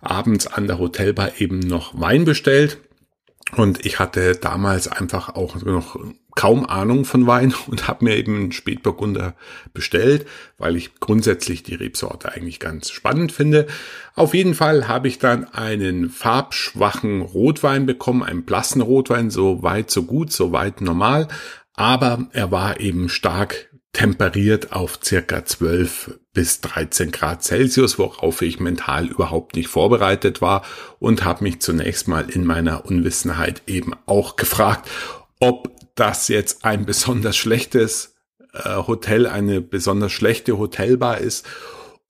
abends 0.00 0.46
an 0.46 0.66
der 0.66 0.78
Hotelbar 0.78 1.40
eben 1.40 1.60
noch 1.60 1.98
Wein 1.98 2.24
bestellt. 2.24 2.78
Und 3.56 3.84
ich 3.86 3.98
hatte 3.98 4.34
damals 4.34 4.88
einfach 4.88 5.34
auch 5.34 5.62
noch 5.62 5.96
kaum 6.34 6.66
Ahnung 6.66 7.04
von 7.04 7.26
Wein 7.26 7.54
und 7.68 7.86
habe 7.86 8.04
mir 8.04 8.16
eben 8.16 8.36
einen 8.36 8.52
Spätburgunder 8.52 9.34
bestellt, 9.72 10.26
weil 10.58 10.76
ich 10.76 10.98
grundsätzlich 11.00 11.62
die 11.62 11.74
Rebsorte 11.74 12.32
eigentlich 12.32 12.60
ganz 12.60 12.90
spannend 12.90 13.32
finde. 13.32 13.66
Auf 14.14 14.34
jeden 14.34 14.54
Fall 14.54 14.88
habe 14.88 15.08
ich 15.08 15.18
dann 15.18 15.44
einen 15.52 16.10
farbschwachen 16.10 17.20
Rotwein 17.20 17.86
bekommen, 17.86 18.22
einen 18.22 18.44
blassen 18.44 18.80
Rotwein, 18.80 19.30
so 19.30 19.62
weit, 19.62 19.90
so 19.90 20.02
gut, 20.04 20.32
so 20.32 20.52
weit 20.52 20.80
normal. 20.80 21.28
Aber 21.74 22.28
er 22.32 22.50
war 22.50 22.80
eben 22.80 23.08
stark 23.08 23.70
temperiert 23.92 24.72
auf 24.72 24.98
circa 25.02 25.44
12 25.44 26.18
bis 26.32 26.60
13 26.60 27.12
Grad 27.12 27.44
Celsius, 27.44 27.98
worauf 27.98 28.42
ich 28.42 28.58
mental 28.58 29.06
überhaupt 29.06 29.54
nicht 29.54 29.68
vorbereitet 29.68 30.42
war 30.42 30.64
und 30.98 31.24
habe 31.24 31.44
mich 31.44 31.60
zunächst 31.60 32.08
mal 32.08 32.28
in 32.28 32.44
meiner 32.44 32.84
Unwissenheit 32.86 33.62
eben 33.66 33.92
auch 34.06 34.36
gefragt, 34.36 34.90
ob 35.40 35.70
das 35.94 36.28
jetzt 36.28 36.64
ein 36.64 36.84
besonders 36.84 37.36
schlechtes 37.36 38.16
äh, 38.52 38.76
Hotel, 38.76 39.26
eine 39.26 39.60
besonders 39.60 40.12
schlechte 40.12 40.58
Hotelbar 40.58 41.18
ist 41.18 41.46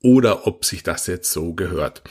oder 0.03 0.47
ob 0.47 0.65
sich 0.65 0.83
das 0.83 1.07
jetzt 1.07 1.31
so 1.31 1.53
gehört. 1.53 2.03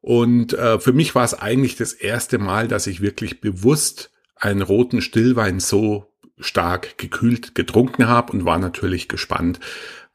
Und 0.00 0.52
äh, 0.52 0.78
für 0.78 0.92
mich 0.92 1.14
war 1.16 1.24
es 1.24 1.34
eigentlich 1.34 1.76
das 1.76 1.92
erste 1.92 2.38
Mal, 2.38 2.68
dass 2.68 2.86
ich 2.86 3.00
wirklich 3.00 3.40
bewusst 3.40 4.10
einen 4.36 4.62
roten 4.62 5.00
Stillwein 5.00 5.58
so 5.58 6.07
stark 6.40 6.98
gekühlt 6.98 7.54
getrunken 7.54 8.08
habe 8.08 8.32
und 8.32 8.44
war 8.44 8.58
natürlich 8.58 9.08
gespannt, 9.08 9.60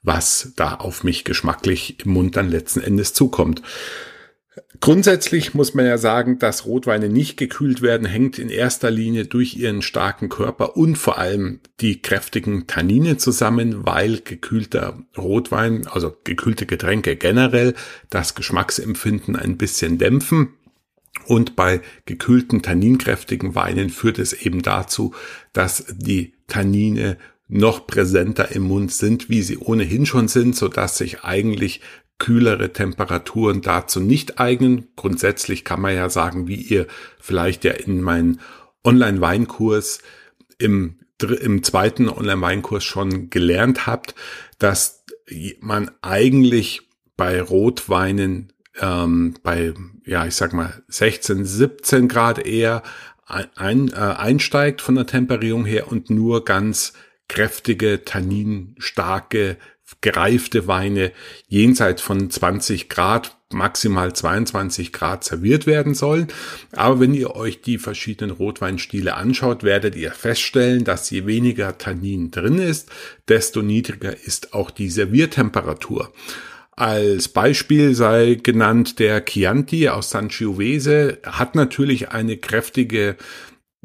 was 0.01 0.53
da 0.55 0.75
auf 0.75 1.03
mich 1.03 1.23
geschmacklich 1.23 2.05
im 2.05 2.11
Mund 2.11 2.35
dann 2.35 2.49
letzten 2.49 2.81
Endes 2.81 3.13
zukommt. 3.13 3.61
Grundsätzlich 4.79 5.53
muss 5.53 5.73
man 5.73 5.85
ja 5.85 5.97
sagen, 5.97 6.37
dass 6.39 6.65
Rotweine 6.65 7.09
nicht 7.09 7.37
gekühlt 7.37 7.81
werden, 7.81 8.05
hängt 8.05 8.37
in 8.37 8.49
erster 8.49 8.91
Linie 8.91 9.25
durch 9.25 9.55
ihren 9.55 9.81
starken 9.81 10.29
Körper 10.29 10.77
und 10.77 10.97
vor 10.97 11.17
allem 11.17 11.61
die 11.79 12.01
kräftigen 12.01 12.67
Tannine 12.67 13.17
zusammen, 13.17 13.85
weil 13.85 14.19
gekühlter 14.19 14.99
Rotwein, 15.17 15.87
also 15.87 16.15
gekühlte 16.23 16.65
Getränke 16.65 17.15
generell, 17.15 17.73
das 18.09 18.35
Geschmacksempfinden 18.35 19.35
ein 19.35 19.57
bisschen 19.57 19.97
dämpfen. 19.97 20.49
Und 21.25 21.55
bei 21.55 21.81
gekühlten 22.05 22.61
tanninkräftigen 22.61 23.55
Weinen 23.55 23.89
führt 23.89 24.19
es 24.19 24.33
eben 24.33 24.61
dazu, 24.61 25.13
dass 25.53 25.85
die 25.89 26.33
Tannine 26.47 27.17
noch 27.47 27.85
präsenter 27.87 28.51
im 28.51 28.63
Mund 28.63 28.91
sind, 28.91 29.29
wie 29.29 29.41
sie 29.41 29.57
ohnehin 29.57 30.05
schon 30.05 30.27
sind, 30.27 30.55
so 30.55 30.67
dass 30.67 30.97
sich 30.97 31.23
eigentlich 31.23 31.81
kühlere 32.17 32.73
Temperaturen 32.73 33.61
dazu 33.61 33.99
nicht 33.99 34.39
eignen. 34.39 34.87
Grundsätzlich 34.95 35.63
kann 35.63 35.81
man 35.81 35.95
ja 35.95 36.09
sagen, 36.09 36.47
wie 36.47 36.61
ihr 36.61 36.87
vielleicht 37.19 37.63
ja 37.63 37.73
in 37.73 38.01
meinen 38.01 38.39
Online-Weinkurs 38.83 39.99
im, 40.57 40.99
im 41.41 41.63
zweiten 41.63 42.09
Online-Weinkurs 42.09 42.83
schon 42.83 43.29
gelernt 43.29 43.87
habt, 43.87 44.15
dass 44.57 45.03
man 45.59 45.91
eigentlich 46.01 46.81
bei 47.17 47.41
Rotweinen 47.41 48.53
ähm, 48.79 49.35
bei, 49.43 49.73
ja, 50.05 50.25
ich 50.25 50.35
sag 50.35 50.53
mal 50.53 50.83
16, 50.87 51.45
17 51.45 52.07
Grad 52.07 52.45
eher 52.45 52.83
ein, 53.25 53.89
äh, 53.89 53.95
einsteigt 53.95 54.81
von 54.81 54.95
der 54.95 55.05
Temperierung 55.05 55.65
her 55.65 55.91
und 55.91 56.09
nur 56.09 56.43
ganz 56.45 56.93
kräftige, 57.27 58.03
tanninstarke, 58.03 59.57
gereifte 60.01 60.67
Weine 60.67 61.11
jenseits 61.47 62.01
von 62.01 62.29
20 62.29 62.89
Grad, 62.89 63.37
maximal 63.51 64.13
22 64.13 64.91
Grad 64.91 65.23
serviert 65.23 65.65
werden 65.65 65.93
sollen. 65.93 66.27
Aber 66.71 66.99
wenn 66.99 67.13
ihr 67.13 67.35
euch 67.35 67.61
die 67.61 67.77
verschiedenen 67.77 68.31
Rotweinstile 68.31 69.15
anschaut, 69.15 69.63
werdet 69.63 69.95
ihr 69.95 70.11
feststellen, 70.11 70.83
dass 70.83 71.09
je 71.09 71.25
weniger 71.25 71.77
Tannin 71.77 72.31
drin 72.31 72.59
ist, 72.59 72.89
desto 73.27 73.61
niedriger 73.61 74.15
ist 74.25 74.53
auch 74.53 74.71
die 74.71 74.89
Serviertemperatur. 74.89 76.11
Als 76.75 77.29
Beispiel 77.29 77.93
sei 77.93 78.39
genannt 78.41 78.97
der 78.99 79.23
Chianti 79.23 79.89
aus 79.89 80.09
Sangiovese, 80.09 81.19
hat 81.23 81.53
natürlich 81.55 82.09
eine 82.09 82.37
kräftige 82.37 83.15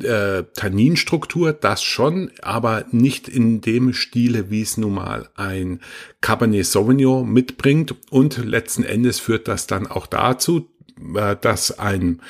äh, 0.02 0.44
Tanninstruktur, 0.54 1.52
das 1.52 1.82
schon, 1.82 2.30
aber 2.40 2.86
nicht 2.90 3.28
in 3.28 3.60
dem 3.60 3.92
Stile, 3.92 4.50
wie 4.50 4.62
es 4.62 4.76
nun 4.76 4.94
mal 4.94 5.28
ein 5.34 5.80
Cabernet 6.20 6.64
Sauvignon 6.64 7.28
mitbringt. 7.28 7.94
Und 8.10 8.38
letzten 8.38 8.84
Endes 8.84 9.20
führt 9.20 9.48
das 9.48 9.66
dann 9.66 9.86
auch 9.86 10.06
dazu, 10.06 10.70
äh, 11.14 11.36
dass 11.38 11.78
ein 11.78 12.22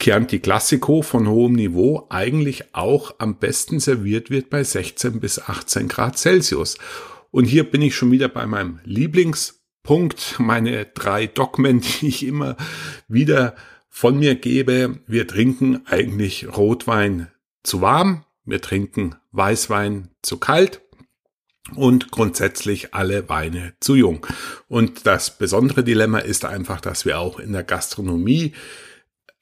Chianti 0.00 0.38
Classico 0.38 1.02
von 1.02 1.28
hohem 1.28 1.54
Niveau 1.54 2.06
eigentlich 2.08 2.74
auch 2.74 3.16
am 3.18 3.38
besten 3.38 3.80
serviert 3.80 4.30
wird 4.30 4.48
bei 4.48 4.62
16 4.62 5.18
bis 5.18 5.40
18 5.40 5.88
Grad 5.88 6.16
Celsius. 6.16 6.78
Und 7.30 7.44
hier 7.44 7.64
bin 7.64 7.82
ich 7.82 7.96
schon 7.96 8.12
wieder 8.12 8.28
bei 8.28 8.46
meinem 8.46 8.78
Lieblings 8.84 9.57
Punkt, 9.82 10.36
meine 10.38 10.86
drei 10.86 11.26
Dogmen, 11.26 11.80
die 12.00 12.08
ich 12.08 12.26
immer 12.26 12.56
wieder 13.08 13.56
von 13.88 14.18
mir 14.18 14.34
gebe. 14.34 15.00
Wir 15.06 15.26
trinken 15.26 15.82
eigentlich 15.86 16.56
Rotwein 16.56 17.28
zu 17.62 17.80
warm, 17.80 18.24
wir 18.44 18.60
trinken 18.60 19.16
Weißwein 19.32 20.10
zu 20.22 20.38
kalt 20.38 20.80
und 21.74 22.10
grundsätzlich 22.10 22.94
alle 22.94 23.28
Weine 23.28 23.74
zu 23.80 23.94
jung. 23.94 24.26
Und 24.68 25.06
das 25.06 25.36
besondere 25.36 25.84
Dilemma 25.84 26.18
ist 26.18 26.44
einfach, 26.44 26.80
dass 26.80 27.04
wir 27.04 27.18
auch 27.18 27.38
in 27.38 27.52
der 27.52 27.64
Gastronomie 27.64 28.54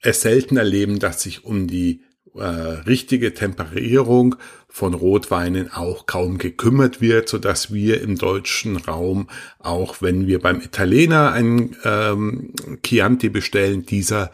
es 0.01 0.21
selten 0.21 0.57
erleben, 0.57 0.99
dass 0.99 1.21
sich 1.21 1.43
um 1.45 1.67
die 1.67 2.03
äh, 2.39 2.45
richtige 2.87 3.33
Temperierung 3.33 4.35
von 4.69 4.93
Rotweinen 4.93 5.71
auch 5.71 6.05
kaum 6.05 6.37
gekümmert 6.37 7.01
wird, 7.01 7.29
so 7.29 7.37
dass 7.37 7.73
wir 7.73 8.01
im 8.01 8.17
deutschen 8.17 8.77
Raum, 8.77 9.27
auch 9.59 10.01
wenn 10.01 10.27
wir 10.27 10.39
beim 10.39 10.61
Italiener 10.61 11.31
einen 11.31 11.75
ähm, 11.83 12.53
Chianti 12.83 13.29
bestellen, 13.29 13.85
dieser 13.85 14.31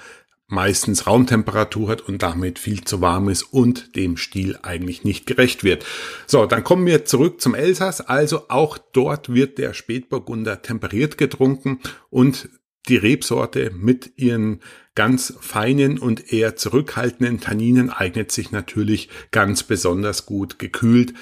meistens 0.48 1.08
Raumtemperatur 1.08 1.90
hat 1.90 2.02
und 2.02 2.22
damit 2.22 2.60
viel 2.60 2.84
zu 2.84 3.02
warm 3.02 3.30
ist 3.30 3.44
und 3.44 3.96
dem 3.96 4.18
Stil 4.18 4.58
eigentlich 4.62 5.04
nicht 5.04 5.26
gerecht 5.26 5.64
wird. 5.64 5.86
So, 6.28 6.46
dann 6.46 6.64
kommen 6.64 6.86
wir 6.86 7.06
zurück 7.06 7.42
zum 7.42 7.56
Elsass. 7.56 8.02
Also 8.02 8.50
auch 8.50 8.78
dort 8.78 9.34
wird 9.34 9.58
der 9.58 9.74
Spätburgunder 9.74 10.62
temperiert 10.62 11.18
getrunken 11.18 11.80
und 12.10 12.50
die 12.90 12.98
Rebsorte 12.98 13.72
mit 13.76 14.14
ihren 14.18 14.60
ganz 14.96 15.34
feinen 15.40 15.98
und 15.98 16.32
eher 16.32 16.56
zurückhaltenden 16.56 17.40
Tanninen 17.40 17.90
eignet 17.90 18.32
sich 18.32 18.52
natürlich 18.52 19.10
ganz 19.32 19.64
besonders 19.64 20.26
gut 20.26 20.60
gekühlt, 20.60 21.14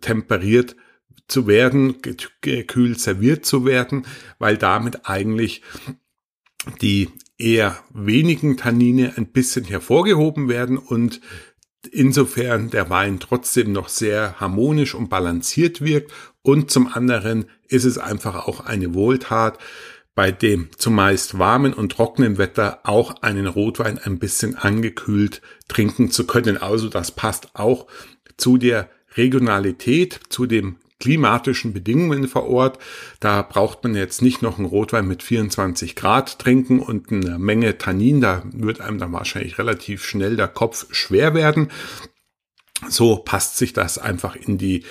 temperiert 0.00 0.76
zu 1.28 1.46
werden, 1.46 1.96
gekühlt 2.40 3.00
serviert 3.00 3.44
zu 3.44 3.64
werden, 3.64 4.06
weil 4.38 4.56
damit 4.56 5.08
eigentlich 5.08 5.62
die 6.80 7.10
eher 7.38 7.78
wenigen 7.92 8.56
Tannine 8.56 9.14
ein 9.16 9.26
bisschen 9.26 9.64
hervorgehoben 9.64 10.48
werden 10.48 10.78
und 10.78 11.20
insofern 11.90 12.70
der 12.70 12.88
Wein 12.90 13.18
trotzdem 13.18 13.72
noch 13.72 13.88
sehr 13.88 14.38
harmonisch 14.38 14.94
und 14.94 15.08
balanciert 15.08 15.80
wirkt. 15.80 16.12
Und 16.42 16.70
zum 16.70 16.86
anderen 16.86 17.46
ist 17.66 17.84
es 17.84 17.98
einfach 17.98 18.46
auch 18.46 18.60
eine 18.60 18.94
Wohltat, 18.94 19.58
bei 20.14 20.30
dem 20.30 20.68
zumeist 20.76 21.38
warmen 21.38 21.72
und 21.72 21.92
trockenen 21.92 22.38
Wetter 22.38 22.80
auch 22.84 23.22
einen 23.22 23.46
Rotwein 23.46 23.98
ein 23.98 24.18
bisschen 24.18 24.56
angekühlt 24.56 25.40
trinken 25.68 26.10
zu 26.10 26.26
können. 26.26 26.58
Also 26.58 26.88
das 26.88 27.12
passt 27.12 27.54
auch 27.54 27.86
zu 28.36 28.58
der 28.58 28.90
Regionalität, 29.16 30.20
zu 30.28 30.46
dem 30.46 30.76
klimatischen 31.02 31.72
Bedingungen 31.72 32.28
vor 32.28 32.48
Ort. 32.48 32.78
Da 33.18 33.42
braucht 33.42 33.82
man 33.82 33.96
jetzt 33.96 34.22
nicht 34.22 34.40
noch 34.40 34.58
einen 34.58 34.66
Rotwein 34.66 35.08
mit 35.08 35.22
24 35.22 35.96
Grad 35.96 36.38
trinken 36.38 36.78
und 36.78 37.10
eine 37.10 37.38
Menge 37.38 37.76
Tannin. 37.76 38.20
Da 38.20 38.44
wird 38.52 38.80
einem 38.80 38.98
dann 38.98 39.12
wahrscheinlich 39.12 39.58
relativ 39.58 40.04
schnell 40.04 40.36
der 40.36 40.48
Kopf 40.48 40.86
schwer 40.94 41.34
werden. 41.34 41.70
So 42.88 43.16
passt 43.16 43.56
sich 43.56 43.72
das 43.72 43.98
einfach 43.98 44.36
in 44.36 44.58
die, 44.58 44.84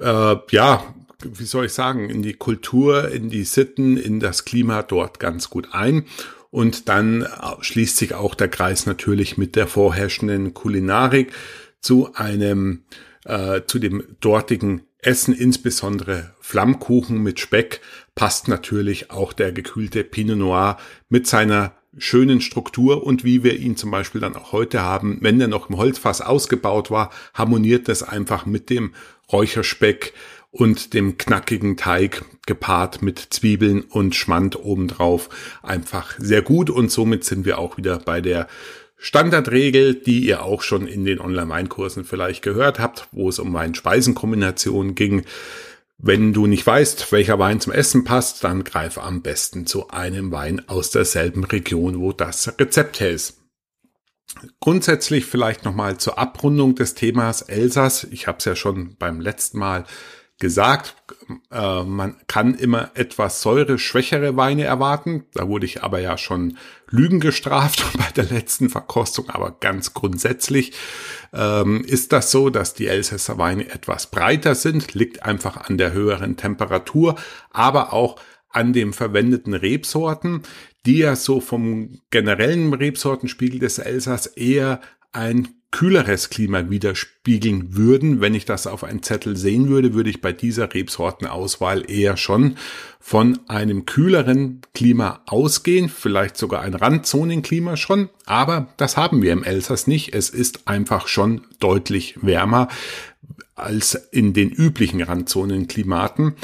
äh, 0.00 0.36
ja, 0.50 0.94
wie 1.24 1.44
soll 1.44 1.66
ich 1.66 1.72
sagen, 1.72 2.10
in 2.10 2.22
die 2.22 2.34
Kultur, 2.34 3.10
in 3.10 3.28
die 3.28 3.44
Sitten, 3.44 3.96
in 3.96 4.20
das 4.20 4.44
Klima 4.44 4.82
dort 4.82 5.18
ganz 5.18 5.50
gut 5.50 5.68
ein. 5.72 6.04
Und 6.50 6.88
dann 6.88 7.26
schließt 7.60 7.96
sich 7.96 8.14
auch 8.14 8.34
der 8.34 8.48
Kreis 8.48 8.86
natürlich 8.86 9.36
mit 9.36 9.56
der 9.56 9.66
vorherrschenden 9.66 10.54
Kulinarik 10.54 11.32
zu 11.80 12.14
einem, 12.14 12.84
äh, 13.24 13.62
zu 13.66 13.78
dem 13.78 14.16
dortigen 14.20 14.82
Essen, 15.00 15.34
insbesondere 15.34 16.34
Flammkuchen 16.40 17.22
mit 17.22 17.38
Speck, 17.38 17.80
passt 18.14 18.48
natürlich 18.48 19.10
auch 19.10 19.32
der 19.32 19.52
gekühlte 19.52 20.04
Pinot 20.04 20.38
Noir 20.38 20.78
mit 21.08 21.26
seiner 21.26 21.74
schönen 21.98 22.40
Struktur 22.40 23.04
und 23.04 23.24
wie 23.24 23.42
wir 23.42 23.58
ihn 23.58 23.76
zum 23.76 23.90
Beispiel 23.90 24.20
dann 24.20 24.36
auch 24.36 24.52
heute 24.52 24.82
haben, 24.82 25.18
wenn 25.20 25.40
er 25.40 25.48
noch 25.48 25.68
im 25.68 25.76
Holzfass 25.76 26.20
ausgebaut 26.20 26.90
war, 26.90 27.10
harmoniert 27.34 27.88
das 27.88 28.02
einfach 28.02 28.46
mit 28.46 28.70
dem 28.70 28.92
Räucherspeck 29.30 30.14
und 30.58 30.92
dem 30.92 31.18
knackigen 31.18 31.76
Teig 31.76 32.24
gepaart 32.46 33.00
mit 33.00 33.20
Zwiebeln 33.30 33.82
und 33.82 34.16
Schmand 34.16 34.58
obendrauf 34.58 35.28
einfach 35.62 36.16
sehr 36.18 36.42
gut 36.42 36.68
und 36.68 36.90
somit 36.90 37.24
sind 37.24 37.44
wir 37.44 37.58
auch 37.58 37.76
wieder 37.76 37.98
bei 37.98 38.20
der 38.20 38.48
Standardregel, 38.96 39.94
die 39.94 40.26
ihr 40.26 40.42
auch 40.42 40.62
schon 40.62 40.88
in 40.88 41.04
den 41.04 41.20
Online-Weinkursen 41.20 42.04
vielleicht 42.04 42.42
gehört 42.42 42.80
habt, 42.80 43.06
wo 43.12 43.28
es 43.28 43.38
um 43.38 43.54
Wein-Speisen-Kombinationen 43.54 44.96
ging. 44.96 45.22
Wenn 45.96 46.32
du 46.32 46.48
nicht 46.48 46.66
weißt, 46.66 47.12
welcher 47.12 47.38
Wein 47.38 47.60
zum 47.60 47.72
Essen 47.72 48.02
passt, 48.02 48.42
dann 48.42 48.64
greif 48.64 48.98
am 48.98 49.22
besten 49.22 49.64
zu 49.64 49.90
einem 49.90 50.32
Wein 50.32 50.68
aus 50.68 50.90
derselben 50.90 51.44
Region, 51.44 52.00
wo 52.00 52.12
das 52.12 52.52
Rezept 52.58 52.98
her 52.98 53.10
ist. 53.10 53.38
Grundsätzlich 54.58 55.24
vielleicht 55.24 55.64
nochmal 55.64 55.98
zur 55.98 56.18
Abrundung 56.18 56.74
des 56.74 56.94
Themas 56.94 57.42
Elsass. 57.42 58.08
Ich 58.10 58.26
habe 58.26 58.38
es 58.38 58.44
ja 58.44 58.56
schon 58.56 58.96
beim 58.96 59.20
letzten 59.20 59.58
Mal 59.58 59.84
gesagt, 60.38 60.94
äh, 61.50 61.82
man 61.82 62.16
kann 62.28 62.54
immer 62.54 62.92
etwas 62.94 63.42
säureschwächere 63.42 64.36
Weine 64.36 64.64
erwarten. 64.64 65.24
Da 65.34 65.48
wurde 65.48 65.66
ich 65.66 65.82
aber 65.82 66.00
ja 66.00 66.16
schon 66.16 66.56
Lügen 66.88 67.20
gestraft 67.20 67.84
bei 67.98 68.10
der 68.14 68.24
letzten 68.24 68.70
Verkostung. 68.70 69.28
Aber 69.30 69.56
ganz 69.58 69.94
grundsätzlich 69.94 70.72
ähm, 71.32 71.84
ist 71.84 72.12
das 72.12 72.30
so, 72.30 72.50
dass 72.50 72.74
die 72.74 72.86
Elsässer 72.86 73.36
Weine 73.38 73.68
etwas 73.68 74.10
breiter 74.10 74.54
sind, 74.54 74.94
liegt 74.94 75.24
einfach 75.24 75.56
an 75.56 75.76
der 75.76 75.92
höheren 75.92 76.36
Temperatur, 76.36 77.16
aber 77.50 77.92
auch 77.92 78.20
an 78.50 78.72
den 78.72 78.92
verwendeten 78.92 79.54
Rebsorten, 79.54 80.42
die 80.86 80.98
ja 80.98 81.16
so 81.16 81.40
vom 81.40 82.00
generellen 82.10 82.72
Rebsortenspiegel 82.72 83.58
des 83.58 83.78
Elsass 83.78 84.26
eher 84.26 84.80
ein 85.12 85.57
kühleres 85.70 86.30
Klima 86.30 86.70
widerspiegeln 86.70 87.76
würden. 87.76 88.20
Wenn 88.20 88.34
ich 88.34 88.44
das 88.44 88.66
auf 88.66 88.84
einen 88.84 89.02
Zettel 89.02 89.36
sehen 89.36 89.68
würde, 89.68 89.94
würde 89.94 90.10
ich 90.10 90.20
bei 90.20 90.32
dieser 90.32 90.72
Rebsortenauswahl 90.72 91.90
eher 91.90 92.16
schon 92.16 92.56
von 93.00 93.38
einem 93.48 93.86
kühleren 93.86 94.62
Klima 94.74 95.22
ausgehen, 95.26 95.88
vielleicht 95.88 96.36
sogar 96.36 96.62
ein 96.62 96.74
Randzonenklima 96.74 97.76
schon, 97.76 98.08
aber 98.26 98.68
das 98.76 98.96
haben 98.96 99.22
wir 99.22 99.32
im 99.32 99.44
Elsass 99.44 99.86
nicht. 99.86 100.14
Es 100.14 100.30
ist 100.30 100.66
einfach 100.68 101.06
schon 101.06 101.42
deutlich 101.58 102.16
wärmer 102.22 102.68
als 103.54 103.94
in 103.94 104.32
den 104.32 104.50
üblichen 104.50 105.02
Randzonenklimaten 105.02 106.34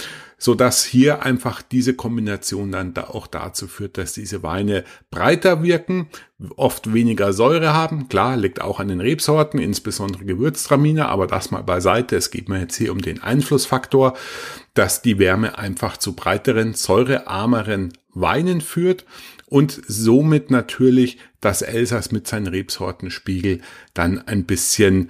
so 0.44 0.54
dass 0.54 0.84
hier 0.84 1.22
einfach 1.22 1.62
diese 1.62 1.94
Kombination 1.94 2.70
dann 2.70 2.92
da 2.92 3.04
auch 3.04 3.26
dazu 3.26 3.66
führt, 3.66 3.96
dass 3.96 4.12
diese 4.12 4.42
Weine 4.42 4.84
breiter 5.10 5.62
wirken, 5.62 6.10
oft 6.56 6.92
weniger 6.92 7.32
Säure 7.32 7.72
haben. 7.72 8.11
Klar, 8.11 8.37
liegt 8.37 8.61
auch 8.61 8.78
an 8.78 8.88
den 8.88 9.00
Rebsorten, 9.00 9.59
insbesondere 9.59 10.26
Gewürztraminer, 10.26 11.09
aber 11.09 11.26
das 11.26 11.50
mal 11.50 11.62
beiseite. 11.62 12.16
Es 12.16 12.30
geht 12.30 12.50
mir 12.50 12.61
jetzt 12.61 12.76
hier 12.76 12.92
um 12.92 13.00
den 13.00 13.22
Einflussfaktor, 13.22 14.18
dass 14.74 15.00
die 15.00 15.18
Wärme 15.18 15.57
einfach 15.57 15.96
zu 15.96 16.14
breiteren, 16.14 16.74
säurearmeren 16.74 17.94
Weinen 18.12 18.61
führt 18.61 19.07
und 19.46 19.80
somit 19.88 20.50
natürlich 20.50 21.16
das 21.40 21.62
Elsass 21.62 22.12
mit 22.12 22.28
seinen 22.28 22.48
Rebsortenspiegel 22.48 23.62
dann 23.94 24.18
ein 24.18 24.44
bisschen 24.44 25.09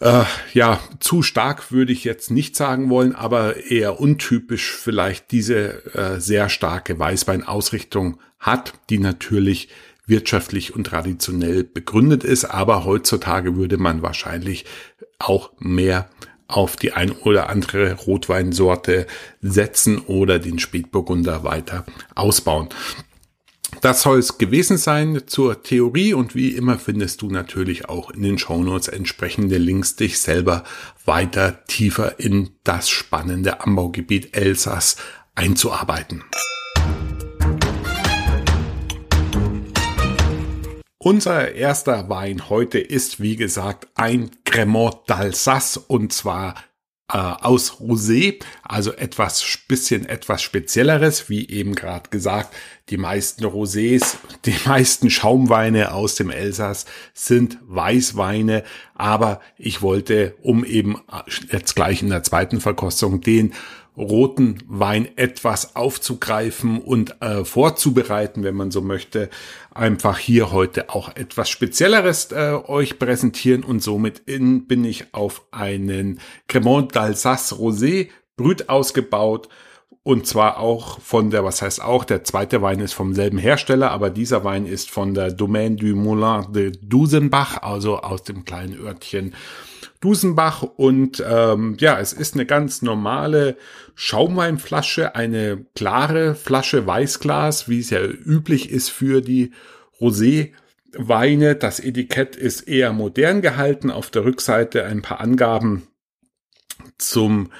äh, 0.00 0.24
ja, 0.52 0.80
zu 1.00 1.22
stark 1.22 1.72
würde 1.72 1.92
ich 1.92 2.04
jetzt 2.04 2.30
nicht 2.30 2.56
sagen 2.56 2.90
wollen, 2.90 3.14
aber 3.14 3.56
eher 3.70 4.00
untypisch 4.00 4.72
vielleicht 4.72 5.32
diese 5.32 5.94
äh, 5.94 6.20
sehr 6.20 6.48
starke 6.48 6.98
Weißweinausrichtung 6.98 8.20
hat, 8.38 8.74
die 8.90 8.98
natürlich 8.98 9.68
wirtschaftlich 10.06 10.74
und 10.74 10.84
traditionell 10.84 11.64
begründet 11.64 12.24
ist, 12.24 12.44
aber 12.44 12.84
heutzutage 12.84 13.56
würde 13.56 13.76
man 13.76 14.02
wahrscheinlich 14.02 14.64
auch 15.18 15.50
mehr 15.58 16.08
auf 16.46 16.76
die 16.76 16.92
ein 16.92 17.12
oder 17.12 17.50
andere 17.50 17.92
Rotweinsorte 17.92 19.06
setzen 19.42 19.98
oder 19.98 20.38
den 20.38 20.58
Spätburgunder 20.58 21.44
weiter 21.44 21.84
ausbauen. 22.14 22.70
Das 23.80 24.02
soll 24.02 24.18
es 24.18 24.38
gewesen 24.38 24.76
sein 24.76 25.22
zur 25.26 25.62
Theorie 25.62 26.12
und 26.12 26.34
wie 26.34 26.50
immer 26.50 26.78
findest 26.78 27.22
du 27.22 27.30
natürlich 27.30 27.88
auch 27.88 28.10
in 28.10 28.22
den 28.22 28.38
Shownotes 28.38 28.88
entsprechende 28.88 29.58
Links, 29.58 29.94
dich 29.94 30.18
selber 30.18 30.64
weiter 31.04 31.64
tiefer 31.66 32.18
in 32.18 32.50
das 32.64 32.88
spannende 32.88 33.60
Anbaugebiet 33.60 34.36
Elsass 34.36 34.96
einzuarbeiten. 35.34 36.24
Unser 41.00 41.52
erster 41.52 42.08
Wein 42.08 42.50
heute 42.50 42.80
ist, 42.80 43.20
wie 43.20 43.36
gesagt, 43.36 43.86
ein 43.94 44.30
Cremant 44.44 44.96
d'Alsace 45.06 45.78
und 45.86 46.12
zwar 46.12 46.54
äh, 47.10 47.16
aus 47.16 47.80
Rosé, 47.80 48.38
also 48.62 48.92
etwas 48.92 49.58
bisschen 49.66 50.06
etwas 50.06 50.42
spezielleres, 50.42 51.28
wie 51.28 51.48
eben 51.48 51.74
gerade 51.74 52.10
gesagt, 52.10 52.54
die 52.90 52.98
meisten 52.98 53.44
Rosés, 53.44 54.16
die 54.44 54.54
meisten 54.66 55.08
Schaumweine 55.10 55.94
aus 55.94 56.16
dem 56.16 56.30
Elsass 56.30 56.84
sind 57.14 57.58
Weißweine, 57.66 58.62
aber 58.94 59.40
ich 59.56 59.80
wollte, 59.80 60.34
um 60.42 60.64
eben 60.64 61.00
jetzt 61.50 61.74
gleich 61.74 62.02
in 62.02 62.10
der 62.10 62.24
zweiten 62.24 62.60
Verkostung 62.60 63.20
den 63.20 63.54
roten 63.98 64.62
Wein 64.66 65.08
etwas 65.16 65.74
aufzugreifen 65.74 66.80
und 66.80 67.20
äh, 67.20 67.44
vorzubereiten, 67.44 68.44
wenn 68.44 68.54
man 68.54 68.70
so 68.70 68.80
möchte, 68.80 69.28
einfach 69.74 70.18
hier 70.18 70.52
heute 70.52 70.90
auch 70.90 71.14
etwas 71.16 71.50
Spezielleres 71.50 72.30
äh, 72.30 72.58
euch 72.66 72.98
präsentieren 72.98 73.64
und 73.64 73.82
somit 73.82 74.20
in, 74.26 74.66
bin 74.66 74.84
ich 74.84 75.12
auf 75.12 75.42
einen 75.50 76.20
Cremant 76.46 76.94
d'Alsace 76.94 77.54
Rosé 77.54 78.08
Brüt 78.36 78.68
ausgebaut. 78.68 79.48
Und 80.04 80.26
zwar 80.26 80.58
auch 80.58 81.00
von 81.00 81.28
der, 81.30 81.44
was 81.44 81.60
heißt 81.60 81.82
auch, 81.82 82.02
der 82.04 82.24
zweite 82.24 82.62
Wein 82.62 82.80
ist 82.80 82.94
vom 82.94 83.14
selben 83.14 83.36
Hersteller, 83.36 83.90
aber 83.90 84.08
dieser 84.08 84.42
Wein 84.42 84.64
ist 84.64 84.88
von 84.88 85.12
der 85.12 85.32
Domaine 85.32 85.76
du 85.76 85.94
Moulin 85.94 86.50
de 86.50 86.72
Dusenbach, 86.80 87.60
also 87.60 87.98
aus 87.98 88.22
dem 88.22 88.46
kleinen 88.46 88.78
Örtchen 88.80 89.34
Dusenbach. 90.00 90.62
Und 90.62 91.22
ähm, 91.26 91.76
ja, 91.80 91.98
es 91.98 92.12
ist 92.12 92.34
eine 92.34 92.46
ganz 92.46 92.82
normale 92.82 93.56
Schaumweinflasche, 93.94 95.14
eine 95.14 95.64
klare 95.74 96.34
Flasche 96.34 96.86
Weißglas, 96.86 97.68
wie 97.68 97.80
es 97.80 97.90
ja 97.90 98.02
üblich 98.02 98.70
ist 98.70 98.90
für 98.90 99.20
die 99.20 99.52
Rosé. 100.00 100.52
Weine. 100.96 101.54
Das 101.54 101.80
Etikett 101.80 102.36
ist 102.36 102.62
eher 102.62 102.92
modern 102.92 103.42
gehalten. 103.42 103.90
Auf 103.90 104.10
der 104.10 104.24
Rückseite 104.24 104.84
ein 104.84 105.02
paar 105.02 105.20
Angaben 105.20 105.86
zum 106.96 107.50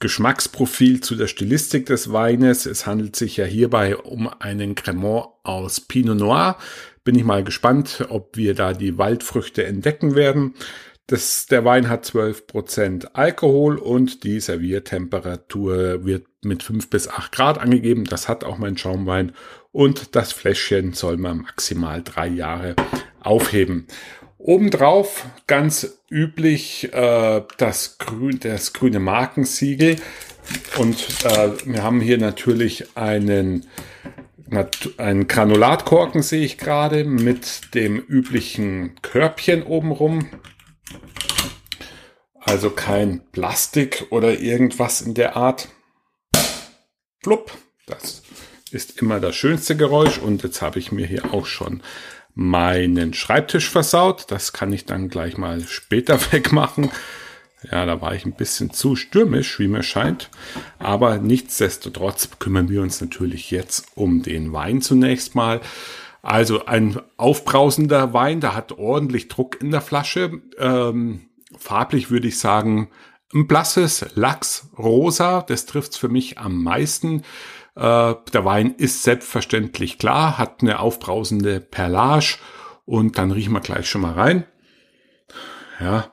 Geschmacksprofil 0.00 1.00
zu 1.00 1.14
der 1.14 1.26
Stilistik 1.26 1.86
des 1.86 2.10
Weines. 2.10 2.64
Es 2.64 2.86
handelt 2.86 3.16
sich 3.16 3.36
ja 3.36 3.44
hierbei 3.44 3.96
um 3.96 4.28
einen 4.28 4.74
Cremant 4.74 5.26
aus 5.42 5.80
Pinot 5.80 6.18
Noir. 6.18 6.56
Bin 7.04 7.16
ich 7.16 7.24
mal 7.24 7.44
gespannt, 7.44 8.06
ob 8.08 8.36
wir 8.36 8.54
da 8.54 8.72
die 8.72 8.96
Waldfrüchte 8.96 9.64
entdecken 9.64 10.14
werden. 10.14 10.54
Das, 11.10 11.46
der 11.46 11.64
Wein 11.64 11.88
hat 11.88 12.06
12% 12.06 13.14
Alkohol 13.14 13.78
und 13.78 14.22
die 14.22 14.38
Serviertemperatur 14.38 16.04
wird 16.04 16.28
mit 16.44 16.62
5 16.62 16.88
bis 16.88 17.08
8 17.08 17.32
Grad 17.32 17.58
angegeben. 17.58 18.04
Das 18.04 18.28
hat 18.28 18.44
auch 18.44 18.58
mein 18.58 18.78
Schaumwein. 18.78 19.32
Und 19.72 20.14
das 20.14 20.30
Fläschchen 20.30 20.92
soll 20.92 21.16
man 21.16 21.38
maximal 21.38 22.00
drei 22.04 22.28
Jahre 22.28 22.76
aufheben. 23.18 23.88
Obendrauf 24.38 25.26
ganz 25.48 25.98
üblich 26.08 26.92
äh, 26.92 27.42
das, 27.58 27.98
grün, 27.98 28.38
das 28.38 28.72
grüne 28.72 29.00
Markensiegel. 29.00 29.96
Und 30.78 31.24
äh, 31.24 31.50
wir 31.64 31.82
haben 31.82 32.00
hier 32.00 32.18
natürlich 32.18 32.96
einen, 32.96 33.66
einen 34.96 35.26
Granulatkorken, 35.26 36.22
sehe 36.22 36.44
ich 36.44 36.56
gerade, 36.56 37.02
mit 37.02 37.74
dem 37.74 37.98
üblichen 37.98 38.94
Körbchen 39.02 39.64
obenrum. 39.64 40.28
Also 42.40 42.70
kein 42.70 43.22
Plastik 43.32 44.06
oder 44.10 44.40
irgendwas 44.40 45.00
in 45.02 45.14
der 45.14 45.36
Art. 45.36 45.68
Flupp, 47.22 47.52
das 47.86 48.22
ist 48.70 49.00
immer 49.00 49.20
das 49.20 49.36
schönste 49.36 49.76
Geräusch. 49.76 50.18
Und 50.18 50.42
jetzt 50.42 50.62
habe 50.62 50.78
ich 50.78 50.90
mir 50.90 51.06
hier 51.06 51.32
auch 51.34 51.46
schon 51.46 51.82
meinen 52.34 53.14
Schreibtisch 53.14 53.68
versaut. 53.68 54.30
Das 54.30 54.52
kann 54.52 54.72
ich 54.72 54.86
dann 54.86 55.08
gleich 55.08 55.36
mal 55.36 55.60
später 55.62 56.18
wegmachen. 56.32 56.90
Ja, 57.70 57.84
da 57.84 58.00
war 58.00 58.14
ich 58.14 58.24
ein 58.24 58.32
bisschen 58.32 58.72
zu 58.72 58.96
stürmisch, 58.96 59.58
wie 59.58 59.68
mir 59.68 59.82
scheint. 59.82 60.30
Aber 60.78 61.18
nichtsdestotrotz 61.18 62.30
kümmern 62.38 62.70
wir 62.70 62.80
uns 62.80 63.00
natürlich 63.00 63.50
jetzt 63.50 63.88
um 63.94 64.22
den 64.22 64.52
Wein 64.52 64.80
zunächst 64.80 65.34
mal. 65.34 65.60
Also 66.22 66.66
ein 66.66 67.00
aufbrausender 67.16 68.12
Wein, 68.12 68.40
der 68.40 68.54
hat 68.54 68.72
ordentlich 68.72 69.28
Druck 69.28 69.60
in 69.60 69.70
der 69.70 69.80
Flasche. 69.80 70.42
Ähm, 70.58 71.28
farblich 71.58 72.10
würde 72.10 72.28
ich 72.28 72.38
sagen, 72.38 72.90
ein 73.32 73.46
blasses 73.46 74.04
Lachs-Rosa. 74.14 75.42
Das 75.42 75.66
trifft's 75.66 75.96
für 75.96 76.08
mich 76.08 76.38
am 76.38 76.62
meisten. 76.62 77.22
Äh, 77.74 78.14
der 78.32 78.44
Wein 78.44 78.74
ist 78.76 79.02
selbstverständlich 79.02 79.98
klar, 79.98 80.38
hat 80.38 80.62
eine 80.62 80.80
aufbrausende 80.80 81.60
Perlage 81.60 82.36
und 82.84 83.18
dann 83.18 83.30
riechen 83.30 83.52
wir 83.52 83.60
gleich 83.60 83.88
schon 83.88 84.02
mal 84.02 84.14
rein. 84.14 84.44
Ja, 85.80 86.12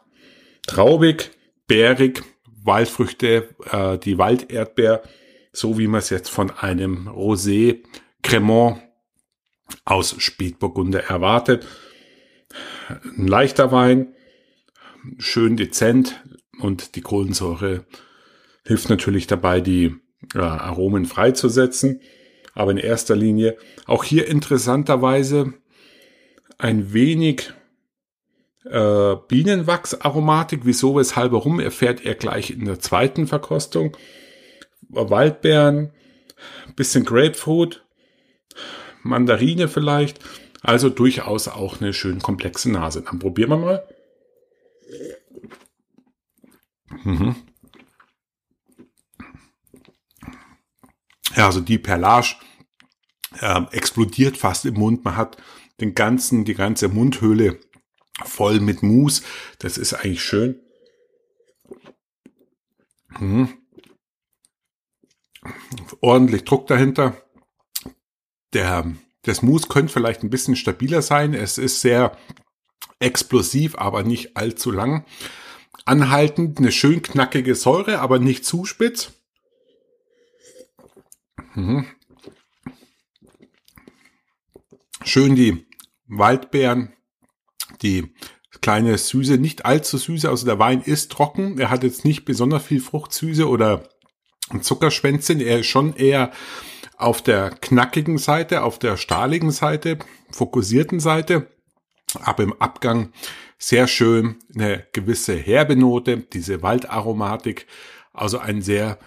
traubig, 0.68 1.32
bärig, 1.68 2.24
Waldfrüchte, 2.64 3.50
äh, 3.72 3.98
die 3.98 4.18
Walderdbeer, 4.18 5.02
so 5.52 5.78
wie 5.78 5.88
man 5.88 6.00
es 6.00 6.10
jetzt 6.10 6.30
von 6.30 6.52
einem 6.52 7.10
Rosé 7.10 7.84
Cremant 8.22 8.82
aus 9.86 10.16
Spätburgunder 10.18 11.06
erwartet. 11.06 11.66
Ein 12.90 13.28
leichter 13.28 13.72
Wein, 13.72 14.14
schön 15.18 15.58
dezent 15.58 16.24
und 16.60 16.96
die 16.96 17.02
Kohlensäure 17.02 17.86
hilft 18.66 18.90
natürlich 18.90 19.28
dabei, 19.28 19.62
die 19.62 19.96
äh, 20.36 20.40
Aromen 20.40 21.06
freizusetzen. 21.06 22.02
Aber 22.54 22.72
in 22.72 22.78
erster 22.78 23.16
Linie 23.16 23.58
auch 23.86 24.04
hier 24.04 24.28
interessanterweise 24.28 25.54
ein 26.58 26.92
wenig 26.92 27.54
äh, 28.66 29.16
Bienenwachsaromatik. 29.28 30.62
Wieso, 30.64 30.96
weshalb, 30.96 31.32
warum, 31.32 31.60
erfährt 31.60 32.04
er 32.04 32.16
gleich 32.16 32.50
in 32.52 32.66
der 32.66 32.80
zweiten 32.80 33.28
Verkostung. 33.28 33.96
Waldbeeren, 34.90 35.92
bisschen 36.76 37.06
Grapefruit, 37.06 37.86
Mandarine 39.08 39.68
vielleicht. 39.68 40.20
Also 40.62 40.90
durchaus 40.90 41.48
auch 41.48 41.82
eine 41.82 41.94
schön 41.94 42.20
komplexe 42.20 42.72
Nase. 42.72 43.02
Dann 43.02 43.20
probieren 43.20 43.50
wir 43.50 43.58
mal. 43.58 43.88
Mhm. 47.04 47.36
Ja, 51.36 51.46
also 51.46 51.62
die 51.62 51.78
Perlage 51.78 52.36
äh, 53.40 53.62
explodiert 53.72 54.38
fast 54.38 54.66
im 54.66 54.76
Mund. 54.76 55.06
Man 55.06 55.16
hat 55.16 55.38
den 55.80 55.94
ganzen, 55.94 56.46
die 56.46 56.56
ganze 56.56 56.88
Mundhöhle 56.88 57.60
voll 58.26 58.60
mit 58.60 58.82
Mousse. 58.82 59.24
Das 59.60 59.78
ist 59.78 59.94
eigentlich 59.94 60.24
schön. 60.24 60.60
Mhm. 63.20 63.50
Ordentlich 66.02 66.44
Druck 66.44 66.68
dahinter. 66.68 67.22
Der, 68.58 68.92
das 69.22 69.44
Mousse 69.44 69.68
könnte 69.68 69.94
vielleicht 69.94 70.24
ein 70.24 70.32
bisschen 70.32 70.56
stabiler 70.56 71.04
sein. 71.04 71.36
Es 71.36 71.60
ist 71.60 71.82
sehr 71.82 72.18
explosiv, 72.98 73.76
aber 73.78 74.02
nicht 74.02 74.36
allzu 74.36 74.72
lang. 74.72 75.06
Anhaltend, 75.86 76.58
eine 76.58 76.72
schön 76.72 77.04
knackige 77.04 77.54
Säure, 77.54 78.00
aber 78.00 78.18
nicht 78.18 78.46
zu 78.46 78.66
spitz. 78.66 79.12
Mhm. 81.54 81.86
Schön 85.04 85.36
die 85.36 85.68
Waldbeeren, 86.08 86.94
die 87.84 88.16
kleine 88.62 88.98
Süße, 88.98 89.38
nicht 89.38 89.66
allzu 89.66 90.00
süße, 90.00 90.28
also 90.28 90.48
der 90.48 90.58
Wein 90.58 90.82
ist 90.82 91.12
trocken, 91.12 91.60
er 91.60 91.70
hat 91.70 91.84
jetzt 91.84 92.06
nicht 92.06 92.26
besonders 92.26 92.64
viel 92.64 92.82
Fruchtsüße 92.82 93.48
oder 93.48 93.88
Zuckerschwänzchen, 94.62 95.42
er 95.42 95.60
ist 95.60 95.68
schon 95.68 95.96
eher 95.96 96.32
auf 96.98 97.22
der 97.22 97.52
knackigen 97.52 98.18
Seite, 98.18 98.64
auf 98.64 98.80
der 98.80 98.98
stahligen 98.98 99.52
Seite, 99.52 100.00
fokussierten 100.32 101.00
Seite, 101.00 101.48
aber 102.22 102.44
im 102.44 102.54
Abgang 102.60 103.12
sehr 103.58 103.88
schön 103.88 104.38
eine 104.56 104.86
gewisse 104.94 105.36
herbe 105.36 105.76
Note, 105.76 106.18
diese 106.18 106.62
Waldaromatik, 106.62 107.68
also 108.14 108.40
ein 108.40 108.62
sehr 108.62 108.98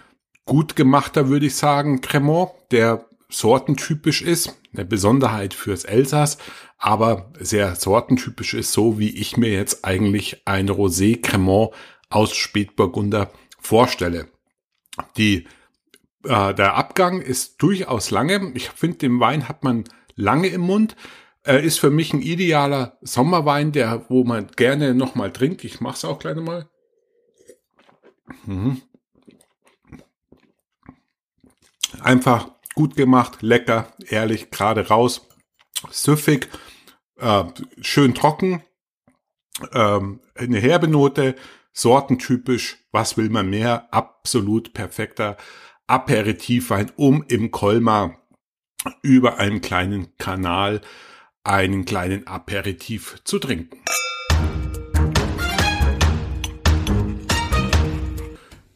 gut 0.44 0.76
gemachter, 0.76 1.28
würde 1.28 1.46
ich 1.46 1.56
sagen, 1.56 2.00
Cremant, 2.00 2.50
der 2.70 3.06
sortentypisch 3.28 4.22
ist, 4.22 4.56
eine 4.72 4.84
Besonderheit 4.84 5.54
fürs 5.54 5.84
Elsass, 5.84 6.38
aber 6.78 7.32
sehr 7.38 7.76
sortentypisch 7.76 8.54
ist, 8.54 8.72
so 8.72 8.98
wie 8.98 9.10
ich 9.10 9.36
mir 9.36 9.50
jetzt 9.50 9.84
eigentlich 9.84 10.42
ein 10.46 10.68
Rosé 10.68 11.20
Cremant 11.20 11.70
aus 12.08 12.34
Spätburgunder 12.34 13.30
vorstelle. 13.60 14.28
Die, 15.16 15.46
äh, 16.24 16.54
der 16.54 16.74
Abgang 16.74 17.20
ist 17.20 17.62
durchaus 17.62 18.10
lange. 18.10 18.52
Ich 18.54 18.70
finde, 18.70 18.98
den 18.98 19.20
Wein 19.20 19.48
hat 19.48 19.64
man 19.64 19.84
lange 20.14 20.48
im 20.48 20.62
Mund. 20.62 20.96
Er 21.42 21.62
ist 21.62 21.80
für 21.80 21.90
mich 21.90 22.12
ein 22.12 22.22
idealer 22.22 22.98
Sommerwein, 23.00 23.72
der, 23.72 24.06
wo 24.08 24.24
man 24.24 24.48
gerne 24.48 24.94
nochmal 24.94 25.32
trinkt. 25.32 25.64
Ich 25.64 25.80
mache 25.80 25.96
es 25.96 26.04
auch 26.04 26.18
gleich 26.18 26.36
mal. 26.36 26.68
Mhm. 28.44 28.82
Einfach 32.00 32.48
gut 32.74 32.94
gemacht, 32.96 33.42
lecker, 33.42 33.92
ehrlich, 34.08 34.50
gerade 34.50 34.88
raus, 34.88 35.28
süffig, 35.90 36.48
äh, 37.16 37.44
schön 37.80 38.14
trocken, 38.14 38.62
ähm, 39.72 40.20
eine 40.34 40.58
herbe 40.58 40.88
Note, 40.88 41.34
sortentypisch, 41.72 42.78
was 42.92 43.16
will 43.16 43.28
man 43.28 43.50
mehr, 43.50 43.92
absolut 43.92 44.72
perfekter 44.72 45.36
Aperitivwein, 45.90 46.92
um 46.96 47.24
im 47.26 47.50
Kolmar 47.50 48.16
über 49.02 49.38
einen 49.38 49.60
kleinen 49.60 50.16
Kanal 50.18 50.80
einen 51.42 51.84
kleinen 51.84 52.26
Aperitif 52.26 53.16
zu 53.24 53.38
trinken. 53.38 53.78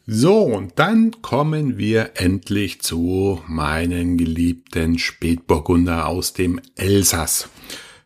So, 0.07 0.43
und 0.43 0.73
dann 0.77 1.21
kommen 1.21 1.77
wir 1.77 2.11
endlich 2.15 2.81
zu 2.81 3.41
meinen 3.47 4.17
geliebten 4.17 4.99
Spätburgunder 4.99 6.07
aus 6.07 6.33
dem 6.33 6.61
Elsass. 6.75 7.49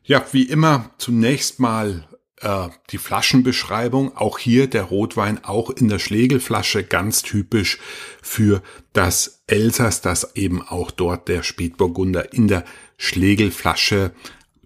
Ja, 0.04 0.26
wie 0.32 0.44
immer 0.44 0.92
zunächst 0.98 1.60
mal 1.60 2.08
äh, 2.42 2.70
die 2.92 2.98
Flaschenbeschreibung. 2.98 4.16
Auch 4.16 4.40
hier 4.40 4.68
der 4.68 4.84
Rotwein 4.84 5.44
auch 5.44 5.70
in 5.70 5.88
der 5.88 6.00
Schlegelflasche 6.00 6.84
ganz 6.84 7.22
typisch 7.22 7.80
für 8.22 8.62
das 8.94 9.44
Elsass, 9.48 10.02
dass 10.02 10.36
eben 10.36 10.62
auch 10.62 10.92
dort 10.92 11.28
der 11.28 11.44
Spätburgunder 11.44 12.34
in 12.34 12.48
der 12.48 12.66
Schlegelflasche 12.98 14.12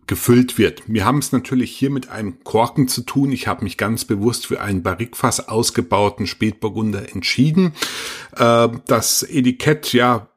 gefüllt 0.07 0.57
wird. 0.57 0.83
Wir 0.87 1.05
haben 1.05 1.19
es 1.19 1.31
natürlich 1.31 1.71
hier 1.71 1.89
mit 1.89 2.09
einem 2.09 2.43
Korken 2.43 2.87
zu 2.87 3.01
tun. 3.01 3.31
Ich 3.31 3.47
habe 3.47 3.63
mich 3.63 3.77
ganz 3.77 4.05
bewusst 4.05 4.47
für 4.47 4.61
einen 4.61 4.83
Barrikfass 4.83 5.47
ausgebauten 5.47 6.27
Spätburgunder 6.27 7.09
entschieden. 7.13 7.73
Äh, 8.35 8.69
das 8.85 9.23
Etikett, 9.23 9.93
ja, 9.93 10.29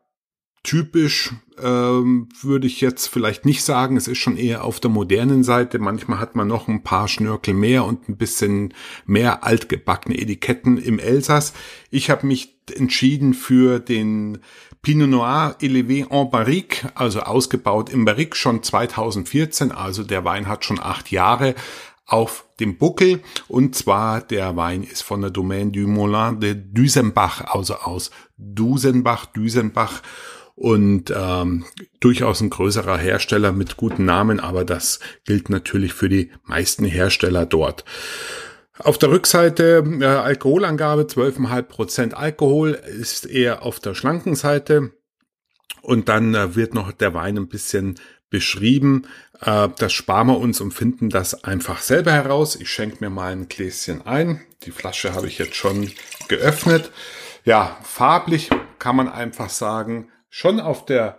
typisch 0.63 1.33
ähm, 1.63 2.29
würde 2.41 2.67
ich 2.67 2.81
jetzt 2.81 3.09
vielleicht 3.09 3.45
nicht 3.45 3.63
sagen. 3.63 3.97
Es 3.97 4.09
ist 4.09 4.19
schon 4.19 4.37
eher 4.37 4.65
auf 4.65 4.81
der 4.81 4.91
modernen 4.91 5.45
Seite. 5.45 5.79
Manchmal 5.79 6.21
hat 6.21 6.37
man 6.37 6.49
noch 6.49 6.69
ein 6.69 6.83
paar 6.83 7.09
Schnörkel 7.09 7.55
mehr 7.55 7.85
und 7.85 8.09
ein 8.09 8.17
bisschen 8.17 8.75
mehr 9.07 9.45
altgebackene 9.45 10.19
Etiketten 10.19 10.79
im 10.79 10.99
Elsass. 10.99 11.53
Ich 11.91 12.11
habe 12.11 12.27
mich 12.27 12.57
entschieden 12.75 13.35
für 13.35 13.79
den 13.79 14.39
Pinot 14.83 15.09
Noir 15.09 15.57
Élevé 15.61 16.07
en 16.11 16.31
Barrique, 16.31 16.89
also 16.95 17.21
ausgebaut 17.21 17.91
im 17.91 18.05
Barrique 18.05 18.37
schon 18.37 18.63
2014, 18.63 19.73
also 19.73 20.05
der 20.05 20.25
Wein 20.25 20.47
hat 20.47 20.65
schon 20.65 20.79
acht 20.81 21.11
Jahre 21.11 21.55
auf 22.07 22.45
dem 22.61 22.79
Buckel 22.79 23.21
und 23.49 23.75
zwar 23.75 24.21
der 24.21 24.55
Wein 24.57 24.85
ist 24.85 25.03
von 25.03 25.21
der 25.21 25.31
Domaine 25.31 25.73
du 25.73 25.89
Moulin 25.89 26.39
de 26.39 26.55
Dusenbach, 26.55 27.41
also 27.53 27.75
aus 27.75 28.11
Dusenbach, 28.39 29.27
Dusenbach 29.27 30.03
und 30.57 31.13
ähm, 31.15 31.67
durchaus 32.01 32.41
ein 32.41 32.51
größerer 32.51 32.97
Hersteller 32.97 33.53
mit 33.53 33.77
guten 33.77 34.07
Namen, 34.07 34.41
aber 34.41 34.65
das 34.65 35.01
gilt 35.25 35.51
natürlich 35.51 35.93
für 35.93 36.09
die 36.09 36.33
meisten 36.45 36.85
Hersteller 36.85 37.45
dort. 37.47 37.85
Auf 38.79 38.99
der 38.99 39.11
Rückseite 39.11 39.85
äh, 40.01 40.05
Alkoholangabe 40.05 41.03
12,5% 41.03 42.15
Alkohol 42.15 42.71
ist 42.71 43.27
eher 43.27 43.63
auf 43.63 43.81
der 43.81 43.95
schlanken 43.95 44.35
Seite. 44.35 44.93
Und 45.83 46.09
dann 46.09 46.35
äh, 46.35 46.57
wird 46.57 46.75
noch 46.75 46.91
der 46.93 47.15
Wein 47.15 47.39
ein 47.39 47.49
bisschen 47.49 47.95
beschrieben. 48.29 49.07
Äh, 49.41 49.69
das 49.79 49.93
sparen 49.93 50.29
wir 50.29 50.39
uns 50.39 50.61
und 50.61 50.73
finden 50.73 51.11
das 51.11 51.45
einfach 51.45 51.81
selber 51.81 52.13
heraus. 52.13 52.57
Ich 52.57 52.71
schenke 52.71 52.99
mir 53.01 53.11
mal 53.11 53.33
ein 53.33 53.49
Gläschen 53.49 54.03
ein. 54.07 54.43
Die 54.65 54.73
Flasche 54.73 55.15
habe 55.15 55.27
ich 55.27 55.39
jetzt 55.39 55.55
schon 55.55 55.91
geöffnet. 56.29 56.91
Ja, 57.45 57.79
farblich 57.83 58.51
kann 58.79 58.97
man 58.97 59.09
einfach 59.09 59.49
sagen, 59.49 60.09
schon 60.37 60.61
auf 60.61 60.85
der 60.85 61.19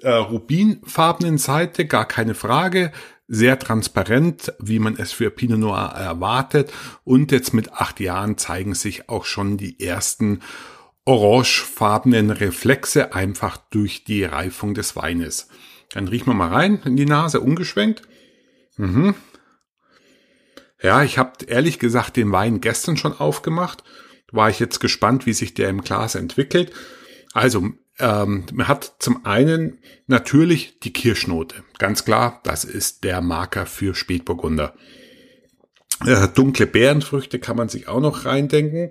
äh, 0.00 0.10
rubinfarbenen 0.10 1.36
Seite, 1.36 1.84
gar 1.84 2.08
keine 2.08 2.34
Frage. 2.34 2.90
Sehr 3.28 3.58
transparent, 3.58 4.54
wie 4.58 4.78
man 4.78 4.96
es 4.96 5.12
für 5.12 5.30
Pinot 5.30 5.58
Noir 5.58 5.92
erwartet. 5.94 6.72
Und 7.04 7.30
jetzt 7.30 7.52
mit 7.52 7.74
acht 7.74 8.00
Jahren 8.00 8.38
zeigen 8.38 8.74
sich 8.74 9.10
auch 9.10 9.26
schon 9.26 9.58
die 9.58 9.78
ersten 9.80 10.40
orangefarbenen 11.04 12.30
Reflexe 12.30 13.12
einfach 13.12 13.58
durch 13.58 14.04
die 14.04 14.24
Reifung 14.24 14.72
des 14.72 14.96
Weines. 14.96 15.48
Dann 15.90 16.08
riechen 16.08 16.28
wir 16.28 16.34
mal 16.34 16.48
rein 16.48 16.80
in 16.86 16.96
die 16.96 17.04
Nase, 17.04 17.38
ungeschwenkt. 17.38 18.00
Mhm. 18.78 19.14
Ja, 20.80 21.02
ich 21.02 21.18
habe 21.18 21.32
ehrlich 21.46 21.78
gesagt 21.78 22.16
den 22.16 22.32
Wein 22.32 22.62
gestern 22.62 22.96
schon 22.96 23.12
aufgemacht. 23.12 23.84
War 24.30 24.48
ich 24.48 24.58
jetzt 24.58 24.80
gespannt, 24.80 25.26
wie 25.26 25.34
sich 25.34 25.52
der 25.52 25.68
im 25.68 25.82
Glas 25.82 26.14
entwickelt. 26.14 26.72
Also, 27.34 27.72
ähm, 28.02 28.44
man 28.52 28.68
hat 28.68 28.96
zum 28.98 29.24
einen 29.24 29.78
natürlich 30.06 30.80
die 30.80 30.92
Kirschnote. 30.92 31.62
Ganz 31.78 32.04
klar, 32.04 32.40
das 32.42 32.64
ist 32.64 33.04
der 33.04 33.20
Marker 33.20 33.64
für 33.64 33.94
Spätburgunder. 33.94 34.74
Äh, 36.04 36.28
dunkle 36.28 36.66
Beerenfrüchte 36.66 37.38
kann 37.38 37.56
man 37.56 37.68
sich 37.68 37.88
auch 37.88 38.00
noch 38.00 38.24
reindenken. 38.24 38.90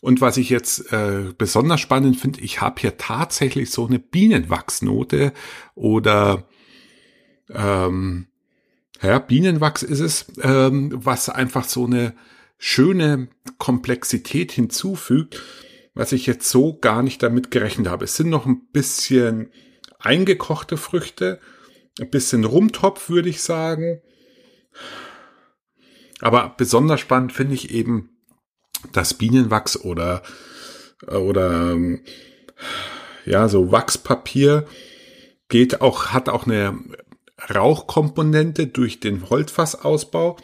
Und 0.00 0.20
was 0.20 0.36
ich 0.36 0.48
jetzt 0.48 0.92
äh, 0.92 1.32
besonders 1.36 1.80
spannend 1.80 2.18
finde, 2.18 2.40
ich 2.40 2.60
habe 2.60 2.80
hier 2.80 2.96
tatsächlich 2.96 3.70
so 3.70 3.86
eine 3.86 3.98
Bienenwachsnote 3.98 5.32
oder 5.74 6.48
ähm, 7.50 8.26
ja, 9.02 9.18
Bienenwachs 9.18 9.82
ist 9.82 10.00
es, 10.00 10.26
ähm, 10.40 10.90
was 10.94 11.28
einfach 11.28 11.64
so 11.64 11.86
eine 11.86 12.14
schöne 12.58 13.28
Komplexität 13.58 14.52
hinzufügt, 14.52 15.42
was 15.94 16.12
ich 16.12 16.26
jetzt 16.26 16.48
so 16.48 16.78
gar 16.78 17.02
nicht 17.02 17.22
damit 17.22 17.50
gerechnet 17.50 17.88
habe. 17.88 18.04
Es 18.04 18.16
sind 18.16 18.30
noch 18.30 18.46
ein 18.46 18.66
bisschen 18.72 19.50
eingekochte 19.98 20.76
Früchte, 20.76 21.40
ein 22.00 22.10
bisschen 22.10 22.44
Rumtopf, 22.44 23.08
würde 23.08 23.28
ich 23.28 23.42
sagen. 23.42 24.00
Aber 26.20 26.54
besonders 26.56 27.00
spannend 27.00 27.32
finde 27.32 27.54
ich 27.54 27.70
eben 27.70 28.10
das 28.92 29.14
Bienenwachs 29.14 29.76
oder, 29.76 30.22
oder, 31.06 31.76
ja, 33.26 33.48
so 33.48 33.70
Wachspapier 33.70 34.66
geht 35.48 35.80
auch, 35.80 36.06
hat 36.08 36.28
auch 36.28 36.46
eine 36.46 36.78
Rauchkomponente 37.54 38.66
durch 38.66 39.00
den 39.00 39.28
Holzfassausbau. 39.28 40.36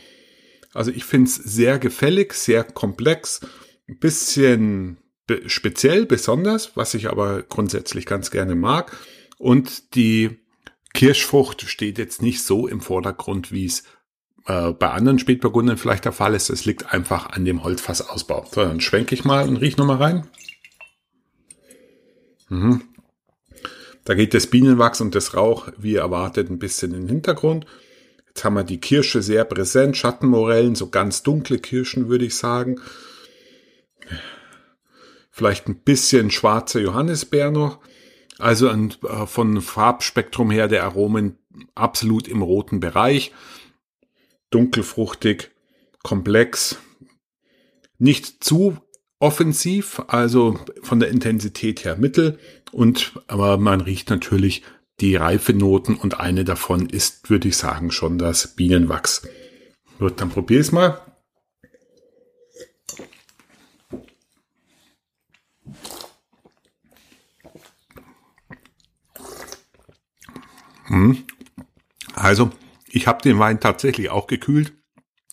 Also 0.75 0.91
ich 0.91 1.05
finde 1.05 1.31
es 1.31 1.37
sehr 1.37 1.79
gefällig, 1.79 2.35
sehr 2.35 2.65
komplex, 2.65 3.41
ein 3.89 3.99
bisschen 3.99 4.99
speziell, 5.47 6.07
besonders, 6.07 6.77
was 6.77 6.95
ich 6.95 7.09
aber 7.09 7.43
grundsätzlich 7.43 8.07
ganz 8.07 8.31
gerne 8.31 8.55
mag. 8.55 8.97
Und 9.39 9.95
die 9.95 10.39
Kirschfrucht 10.95 11.63
steht 11.63 11.99
jetzt 11.99 12.23
nicht 12.23 12.43
so 12.43 12.67
im 12.67 12.81
Vordergrund, 12.81 13.53
wie 13.53 13.67
es 13.67 13.85
äh, 14.47 14.73
bei 14.73 14.91
anderen 14.91 15.19
Spätburgundern 15.19 15.77
vielleicht 15.77 16.05
der 16.05 16.13
Fall 16.13 16.35
ist. 16.35 16.51
Es 16.51 16.65
liegt 16.65 16.93
einfach 16.93 17.31
an 17.31 17.45
dem 17.45 17.63
Holzfassausbau. 17.63 18.47
So, 18.51 18.63
dann 18.63 18.81
schwenke 18.81 19.15
ich 19.15 19.25
mal 19.25 19.49
und 19.49 19.57
riech 19.57 19.77
nochmal 19.77 19.99
rein. 19.99 20.27
Mhm. 22.49 22.83
Da 24.05 24.15
geht 24.15 24.33
das 24.33 24.47
Bienenwachs 24.47 25.03
und 25.03 25.15
das 25.15 25.35
Rauch, 25.35 25.69
wie 25.77 25.97
erwartet, 25.97 26.49
ein 26.51 26.59
bisschen 26.59 26.95
in 26.95 27.03
den 27.03 27.09
Hintergrund. 27.09 27.67
Jetzt 28.29 28.43
haben 28.43 28.55
wir 28.55 28.65
die 28.65 28.81
Kirsche 28.81 29.21
sehr 29.21 29.45
präsent, 29.45 29.97
Schattenmorellen, 29.99 30.75
so 30.75 30.89
ganz 30.89 31.23
dunkle 31.23 31.59
Kirschen, 31.59 32.09
würde 32.09 32.25
ich 32.25 32.37
sagen. 32.37 32.81
Vielleicht 35.39 35.69
ein 35.69 35.77
bisschen 35.77 36.33
schwarzer 36.33 36.81
Johannisbeer 36.81 37.53
noch. 37.53 37.79
Also 38.41 38.69
ein, 38.69 38.93
äh, 39.09 39.25
von 39.25 39.61
Farbspektrum 39.61 40.51
her 40.51 40.67
der 40.67 40.83
Aromen 40.83 41.39
absolut 41.77 42.27
im 42.27 42.43
roten 42.43 42.81
Bereich 42.81 43.31
dunkelfruchtig, 44.51 45.53
komplex, 46.03 46.79
nicht 47.99 48.43
zu 48.43 48.79
offensiv, 49.21 50.03
also 50.09 50.59
von 50.83 50.99
der 50.99 51.11
Intensität 51.11 51.85
her 51.85 51.97
mittel 51.97 52.41
und 52.73 53.13
aber 53.29 53.59
man 53.59 53.81
riecht 53.81 54.11
natürlich 54.11 54.65
die 54.99 55.15
Reifenoten 55.15 55.95
und 55.95 56.19
eine 56.19 56.43
davon 56.43 56.89
ist, 56.89 57.31
würde 57.31 57.47
ich 57.47 57.57
sagen, 57.57 57.93
schon 57.93 58.19
das 58.19 58.57
Bienenwachs. 58.57 59.23
Gut, 60.01 60.21
dann 60.21 60.31
probier 60.31 60.59
es 60.59 60.73
mal. 60.73 61.01
Also 72.15 72.51
ich 72.91 73.07
habe 73.07 73.23
den 73.23 73.39
Wein 73.39 73.61
tatsächlich 73.61 74.11
auch 74.11 74.27
gekühlt. 74.27 74.73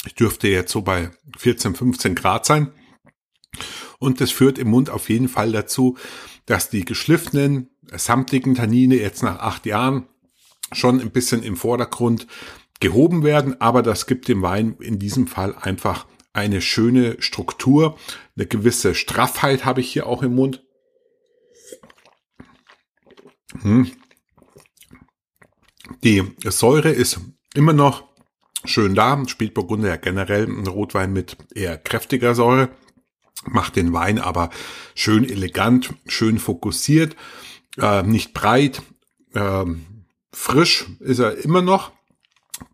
Ich 0.05 0.15
dürfte 0.15 0.47
jetzt 0.47 0.71
so 0.71 0.81
bei 0.81 1.11
14, 1.37 1.75
15 1.75 2.15
Grad 2.15 2.45
sein. 2.45 2.71
Und 3.97 4.21
das 4.21 4.31
führt 4.31 4.57
im 4.57 4.69
Mund 4.69 4.89
auf 4.89 5.09
jeden 5.09 5.29
Fall 5.29 5.51
dazu, 5.51 5.97
dass 6.45 6.69
die 6.69 6.85
geschliffenen, 6.85 7.69
samtigen 7.91 8.55
Tannine 8.55 8.95
jetzt 8.95 9.23
nach 9.23 9.39
acht 9.39 9.65
Jahren 9.65 10.07
schon 10.71 10.99
ein 10.99 11.11
bisschen 11.11 11.43
im 11.43 11.55
Vordergrund 11.55 12.27
gehoben 12.79 13.23
werden. 13.23 13.59
Aber 13.61 13.81
das 13.81 14.05
gibt 14.05 14.27
dem 14.27 14.41
Wein 14.41 14.75
in 14.79 14.99
diesem 14.99 15.27
Fall 15.27 15.55
einfach 15.55 16.05
eine 16.33 16.61
schöne 16.61 17.21
Struktur. 17.21 17.97
Eine 18.35 18.45
gewisse 18.45 18.93
Straffheit 18.93 19.65
habe 19.65 19.81
ich 19.81 19.91
hier 19.91 20.05
auch 20.07 20.21
im 20.21 20.35
Mund. 20.35 20.63
Hm. 23.61 23.89
Die 26.03 26.23
Säure 26.45 26.89
ist 26.89 27.19
immer 27.53 27.73
noch 27.73 28.03
schön 28.65 28.95
da. 28.95 29.21
Spätburgunder 29.27 29.89
ja 29.89 29.95
generell 29.97 30.45
ein 30.45 30.67
Rotwein 30.67 31.13
mit 31.13 31.37
eher 31.53 31.77
kräftiger 31.77 32.35
Säure. 32.35 32.69
Macht 33.47 33.75
den 33.75 33.93
Wein 33.93 34.19
aber 34.19 34.49
schön 34.95 35.27
elegant, 35.27 35.93
schön 36.07 36.39
fokussiert, 36.39 37.15
äh, 37.77 38.01
nicht 38.01 38.33
breit, 38.33 38.81
äh, 39.33 39.65
frisch 40.31 40.85
ist 40.99 41.19
er 41.19 41.37
immer 41.37 41.61
noch. 41.61 41.91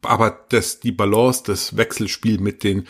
Aber 0.04 0.46
das, 0.50 0.80
die 0.80 0.92
Balance, 0.92 1.44
das 1.46 1.76
Wechselspiel 1.76 2.40
mit 2.40 2.64
den 2.64 2.88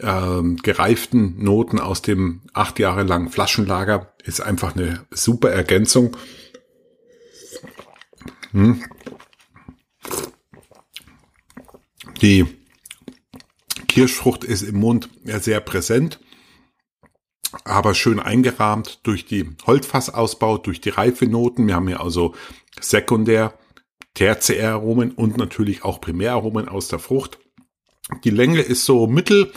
ähm, 0.00 0.56
gereiften 0.56 1.42
Noten 1.42 1.78
aus 1.78 2.02
dem 2.02 2.40
acht 2.54 2.78
Jahre 2.78 3.02
langen 3.02 3.28
Flaschenlager 3.28 4.14
ist 4.24 4.40
einfach 4.40 4.74
eine 4.74 5.06
super 5.10 5.50
Ergänzung. 5.50 6.16
Hm. 8.52 8.82
Die 12.22 12.46
Kirschfrucht 13.88 14.44
ist 14.44 14.62
im 14.62 14.76
Mund 14.76 15.10
sehr 15.24 15.58
präsent, 15.58 16.20
aber 17.64 17.94
schön 17.94 18.20
eingerahmt 18.20 19.00
durch 19.02 19.26
die 19.26 19.50
Holzfassausbau, 19.66 20.58
durch 20.58 20.80
die 20.80 20.90
Reifenoten. 20.90 21.66
Wir 21.66 21.74
haben 21.74 21.88
hier 21.88 22.00
also 22.00 22.36
Sekundär, 22.80 23.58
Tertiäraromen 24.14 25.10
und 25.10 25.36
natürlich 25.36 25.82
auch 25.82 26.00
Primäraromen 26.00 26.68
aus 26.68 26.86
der 26.86 27.00
Frucht. 27.00 27.40
Die 28.22 28.30
Länge 28.30 28.60
ist 28.60 28.84
so 28.84 29.08
mittel. 29.08 29.52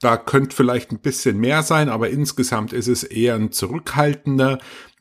Da 0.00 0.16
könnte 0.16 0.56
vielleicht 0.56 0.92
ein 0.92 1.00
bisschen 1.00 1.38
mehr 1.38 1.62
sein, 1.62 1.90
aber 1.90 2.08
insgesamt 2.08 2.72
ist 2.72 2.88
es 2.88 3.04
eher 3.04 3.34
ein 3.34 3.52
zurückhaltender, 3.52 4.60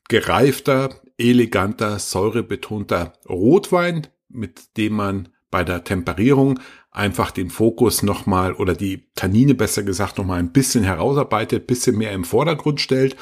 gereifter, 0.09 0.99
eleganter, 1.17 1.99
säurebetonter 1.99 3.13
Rotwein, 3.29 4.07
mit 4.27 4.75
dem 4.75 4.93
man 4.93 5.29
bei 5.49 5.63
der 5.63 5.83
Temperierung 5.83 6.59
einfach 6.91 7.31
den 7.31 7.49
Fokus 7.49 8.01
nochmal 8.03 8.53
oder 8.53 8.75
die 8.75 9.07
Tannine 9.15 9.53
besser 9.53 9.83
gesagt 9.83 10.17
nochmal 10.17 10.39
ein 10.39 10.51
bisschen 10.51 10.83
herausarbeitet, 10.83 11.67
bisschen 11.67 11.97
mehr 11.97 12.11
im 12.11 12.23
Vordergrund 12.23 12.81
stellt. 12.81 13.15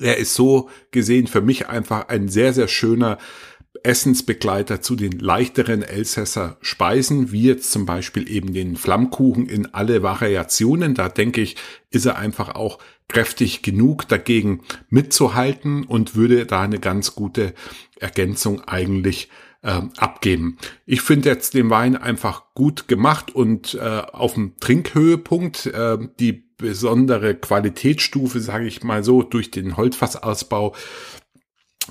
Er 0.00 0.16
ist 0.18 0.34
so 0.34 0.68
gesehen 0.90 1.26
für 1.26 1.40
mich 1.40 1.68
einfach 1.68 2.08
ein 2.08 2.28
sehr, 2.28 2.52
sehr 2.52 2.68
schöner 2.68 3.18
Essensbegleiter 3.82 4.80
zu 4.80 4.96
den 4.96 5.12
leichteren 5.12 5.82
Elsässer 5.82 6.56
Speisen, 6.60 7.30
wie 7.30 7.42
jetzt 7.42 7.70
zum 7.70 7.86
Beispiel 7.86 8.30
eben 8.30 8.52
den 8.52 8.76
Flammkuchen 8.76 9.48
in 9.48 9.74
alle 9.74 10.02
Variationen. 10.02 10.94
Da 10.94 11.08
denke 11.08 11.40
ich, 11.40 11.56
ist 11.90 12.06
er 12.06 12.18
einfach 12.18 12.54
auch 12.54 12.78
kräftig 13.08 13.62
genug 13.62 14.08
dagegen 14.08 14.62
mitzuhalten 14.88 15.84
und 15.84 16.16
würde 16.16 16.46
da 16.46 16.62
eine 16.62 16.80
ganz 16.80 17.14
gute 17.14 17.54
Ergänzung 18.00 18.62
eigentlich 18.62 19.28
äh, 19.66 19.82
abgeben. 19.98 20.58
Ich 20.86 21.02
finde 21.02 21.28
jetzt 21.28 21.54
den 21.54 21.68
Wein 21.68 21.96
einfach 21.96 22.54
gut 22.54 22.86
gemacht 22.86 23.34
und 23.34 23.74
äh, 23.74 24.02
auf 24.12 24.34
dem 24.34 24.54
Trinkhöhepunkt. 24.60 25.66
Äh, 25.66 25.98
die 26.20 26.44
besondere 26.56 27.34
Qualitätsstufe, 27.34 28.40
sage 28.40 28.66
ich 28.66 28.82
mal 28.82 29.04
so, 29.04 29.22
durch 29.22 29.50
den 29.50 29.76
Holzfassausbau 29.76 30.74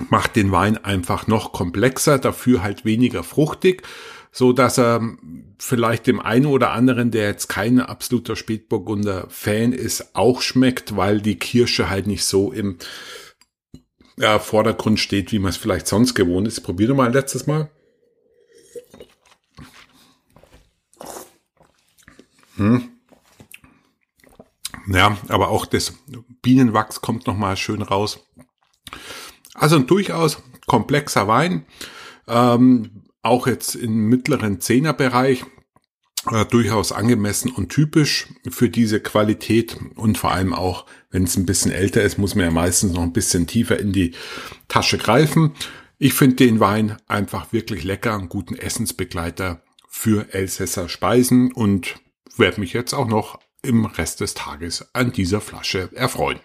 macht 0.08 0.36
den 0.36 0.50
Wein 0.50 0.82
einfach 0.82 1.26
noch 1.26 1.52
komplexer, 1.52 2.18
dafür 2.18 2.62
halt 2.62 2.84
weniger 2.84 3.22
fruchtig, 3.22 3.82
so 4.32 4.52
dass 4.52 4.78
er 4.78 5.00
vielleicht 5.58 6.06
dem 6.06 6.20
einen 6.20 6.46
oder 6.46 6.72
anderen, 6.72 7.10
der 7.10 7.28
jetzt 7.28 7.48
kein 7.48 7.80
absoluter 7.80 8.36
Spätburgunder 8.36 9.26
Fan 9.28 9.72
ist, 9.72 10.14
auch 10.14 10.42
schmeckt, 10.42 10.96
weil 10.96 11.20
die 11.20 11.38
Kirsche 11.38 11.88
halt 11.88 12.06
nicht 12.06 12.24
so 12.24 12.52
im 12.52 12.76
ja, 14.18 14.38
Vordergrund 14.38 14.98
steht, 14.98 15.32
wie 15.32 15.38
man 15.38 15.50
es 15.50 15.56
vielleicht 15.56 15.86
sonst 15.86 16.14
gewohnt 16.14 16.48
ist. 16.48 16.60
Probiere 16.62 16.94
mal 16.94 17.06
ein 17.06 17.12
letztes 17.12 17.46
Mal. 17.46 17.70
Hm. 22.56 22.88
Ja, 24.88 25.18
aber 25.28 25.48
auch 25.48 25.66
das 25.66 25.94
Bienenwachs 26.42 27.00
kommt 27.00 27.26
noch 27.26 27.36
mal 27.36 27.56
schön 27.56 27.82
raus. 27.82 28.26
Also 29.54 29.76
ein 29.76 29.86
durchaus 29.86 30.42
komplexer 30.66 31.28
Wein, 31.28 31.66
ähm, 32.28 33.02
auch 33.22 33.46
jetzt 33.46 33.74
im 33.74 34.08
mittleren 34.08 34.60
Zehnerbereich, 34.60 35.44
äh, 36.32 36.44
durchaus 36.44 36.92
angemessen 36.92 37.50
und 37.50 37.68
typisch 37.68 38.28
für 38.48 38.68
diese 38.68 39.00
Qualität 39.00 39.76
und 39.94 40.18
vor 40.18 40.32
allem 40.32 40.52
auch, 40.52 40.86
wenn 41.10 41.24
es 41.24 41.36
ein 41.36 41.46
bisschen 41.46 41.72
älter 41.72 42.02
ist, 42.02 42.18
muss 42.18 42.34
man 42.34 42.46
ja 42.46 42.50
meistens 42.50 42.92
noch 42.92 43.02
ein 43.02 43.12
bisschen 43.12 43.46
tiefer 43.46 43.78
in 43.78 43.92
die 43.92 44.12
Tasche 44.68 44.98
greifen. 44.98 45.52
Ich 45.98 46.14
finde 46.14 46.36
den 46.36 46.60
Wein 46.60 46.96
einfach 47.06 47.52
wirklich 47.52 47.84
lecker, 47.84 48.14
einen 48.14 48.28
guten 48.28 48.56
Essensbegleiter 48.56 49.62
für 49.88 50.32
Elsässer 50.34 50.88
Speisen 50.88 51.52
und 51.52 51.96
werde 52.36 52.60
mich 52.60 52.72
jetzt 52.72 52.92
auch 52.92 53.08
noch 53.08 53.38
im 53.62 53.84
Rest 53.86 54.20
des 54.20 54.34
Tages 54.34 54.88
an 54.94 55.12
dieser 55.12 55.40
Flasche 55.40 55.90
erfreuen. 55.94 56.40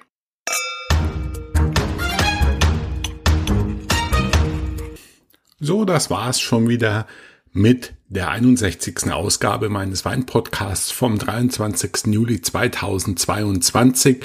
So, 5.59 5.85
das 5.85 6.09
war's 6.09 6.39
schon 6.39 6.69
wieder 6.69 7.05
mit 7.53 7.93
der 8.07 8.29
61. 8.29 9.11
Ausgabe 9.11 9.69
meines 9.69 10.05
Weinpodcasts 10.05 10.91
vom 10.91 11.17
23. 11.17 12.07
Juli 12.07 12.41
2022. 12.41 14.23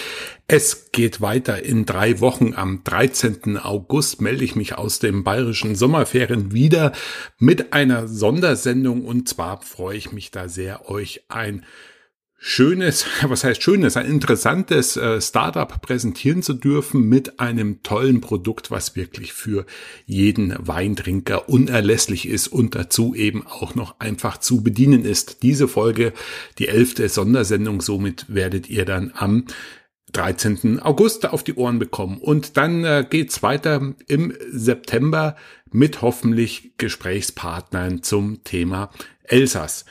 Es 0.48 0.90
geht 0.92 1.20
weiter 1.20 1.64
in 1.64 1.86
drei 1.86 2.20
Wochen. 2.20 2.54
Am 2.54 2.82
13. 2.84 3.58
August 3.58 4.20
melde 4.20 4.44
ich 4.44 4.54
mich 4.54 4.76
aus 4.76 4.98
dem 4.98 5.24
bayerischen 5.24 5.74
Sommerferien 5.74 6.52
wieder 6.52 6.92
mit 7.38 7.72
einer 7.72 8.06
Sondersendung 8.06 9.04
und 9.04 9.28
zwar 9.28 9.60
freue 9.62 9.96
ich 9.96 10.12
mich 10.12 10.30
da 10.30 10.48
sehr, 10.48 10.88
euch 10.88 11.24
ein 11.28 11.64
schönes, 12.46 13.06
was 13.22 13.42
heißt 13.42 13.60
schönes, 13.60 13.96
ein 13.96 14.06
interessantes 14.06 14.96
äh, 14.96 15.20
Startup 15.20 15.82
präsentieren 15.82 16.42
zu 16.42 16.54
dürfen 16.54 17.08
mit 17.08 17.40
einem 17.40 17.82
tollen 17.82 18.20
Produkt, 18.20 18.70
was 18.70 18.94
wirklich 18.94 19.32
für 19.32 19.66
jeden 20.06 20.54
Weintrinker 20.56 21.48
unerlässlich 21.48 22.28
ist 22.28 22.46
und 22.46 22.76
dazu 22.76 23.16
eben 23.16 23.44
auch 23.44 23.74
noch 23.74 23.98
einfach 23.98 24.38
zu 24.38 24.62
bedienen 24.62 25.04
ist. 25.04 25.42
Diese 25.42 25.66
Folge, 25.66 26.12
die 26.58 26.68
elfte 26.68 27.08
Sondersendung, 27.08 27.80
somit 27.80 28.26
werdet 28.28 28.70
ihr 28.70 28.84
dann 28.84 29.12
am 29.16 29.46
13. 30.12 30.78
August 30.80 31.28
auf 31.28 31.42
die 31.42 31.54
Ohren 31.54 31.80
bekommen. 31.80 32.18
Und 32.18 32.56
dann 32.56 32.84
äh, 32.84 33.04
geht's 33.10 33.42
weiter 33.42 33.94
im 34.06 34.32
September 34.52 35.34
mit 35.72 36.00
hoffentlich 36.00 36.74
Gesprächspartnern 36.78 38.04
zum 38.04 38.44
Thema 38.44 38.90
Elsass. 39.24 39.84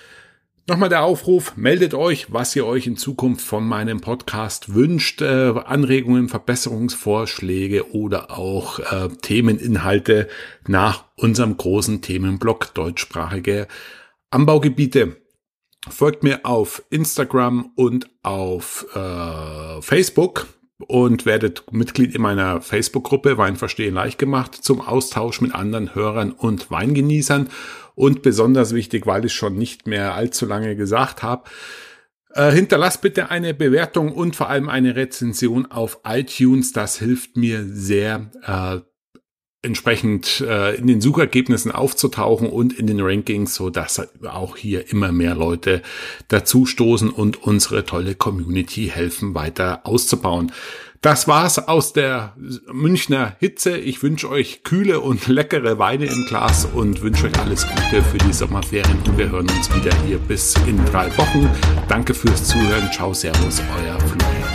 Nochmal 0.68 0.90
der 0.90 1.04
Aufruf, 1.04 1.56
meldet 1.58 1.94
euch, 1.94 2.34
was 2.34 2.56
ihr 2.56 2.66
euch 2.66 2.88
in 2.88 2.98
Zukunft 2.98 3.46
von 3.46 3.68
meinem 3.68 4.02
Podcast 4.02 4.74
wünscht, 4.74 5.22
äh, 5.22 5.54
Anregungen, 5.64 6.28
Verbesserungsvorschläge 6.28 7.92
oder 7.94 8.36
auch 8.36 8.80
äh, 8.80 9.10
Themeninhalte 9.22 10.28
nach 10.66 11.06
unserem 11.18 11.56
großen 11.56 12.02
Themenblock 12.02 12.74
deutschsprachige 12.74 13.68
Anbaugebiete. 14.32 15.18
Folgt 15.88 16.24
mir 16.24 16.48
auf 16.48 16.82
Instagram 16.90 17.72
und 17.76 18.10
auf 18.24 18.88
äh, 18.96 19.82
Facebook 19.84 20.48
und 20.80 21.28
werdet 21.28 21.72
Mitglied 21.72 22.16
in 22.16 22.24
meiner 22.24 22.60
Facebook-Gruppe 22.62 23.38
Wein 23.38 23.56
verstehen 23.56 23.94
leicht 23.94 24.18
gemacht 24.18 24.56
zum 24.56 24.82
Austausch 24.82 25.42
mit 25.42 25.54
anderen 25.54 25.94
Hörern 25.94 26.32
und 26.32 26.72
Weingenießern 26.72 27.50
und 27.96 28.22
besonders 28.22 28.74
wichtig, 28.74 29.08
weil 29.08 29.26
ich 29.26 29.34
schon 29.34 29.56
nicht 29.56 29.88
mehr 29.88 30.14
allzu 30.14 30.46
lange 30.46 30.76
gesagt 30.76 31.24
habe, 31.24 31.50
äh, 32.34 32.52
hinterlasst 32.52 33.02
bitte 33.02 33.30
eine 33.32 33.54
Bewertung 33.54 34.12
und 34.12 34.36
vor 34.36 34.50
allem 34.50 34.70
eine 34.70 34.96
Rezension 34.96 35.66
auf 35.68 36.02
iTunes. 36.06 36.74
Das 36.74 37.00
hilft 37.00 37.38
mir 37.38 37.64
sehr, 37.66 38.30
äh, 38.46 38.82
entsprechend 39.66 40.42
äh, 40.42 40.76
in 40.76 40.88
den 40.88 41.02
Suchergebnissen 41.02 41.72
aufzutauchen 41.72 42.50
und 42.50 42.74
in 42.74 42.88
den 42.88 43.02
Rankings, 43.02 43.56
so 43.56 43.70
dass 43.70 44.08
auch 44.24 44.56
hier 44.58 44.92
immer 44.92 45.12
mehr 45.12 45.34
Leute 45.34 45.82
dazu 46.28 46.66
stoßen 46.66 47.10
und 47.10 47.42
unsere 47.44 47.84
tolle 47.84 48.16
Community 48.16 48.92
helfen 48.94 49.34
weiter 49.34 49.82
auszubauen. 49.86 50.52
Das 51.06 51.28
war's 51.28 51.60
aus 51.60 51.94
der 51.94 52.34
Münchner 52.74 53.36
Hitze. 53.38 53.78
Ich 53.78 54.02
wünsche 54.02 54.28
euch 54.28 54.64
kühle 54.64 55.02
und 55.02 55.28
leckere 55.28 55.78
Weine 55.78 56.06
im 56.06 56.26
Glas 56.28 56.66
und 56.66 57.04
wünsche 57.04 57.28
euch 57.28 57.40
alles 57.40 57.68
Gute 57.68 58.02
für 58.02 58.18
die 58.18 58.34
Sommerferien. 58.34 58.98
Und 59.06 59.16
wir 59.16 59.30
hören 59.30 59.48
uns 59.48 59.70
wieder 59.76 59.96
hier 60.08 60.18
bis 60.18 60.56
in 60.66 60.84
drei 60.86 61.16
Wochen. 61.16 61.48
Danke 61.88 62.16
fürs 62.16 62.46
Zuhören. 62.46 62.92
Ciao, 62.92 63.14
Servus, 63.14 63.62
euer 63.78 64.00
Florian. 64.00 64.55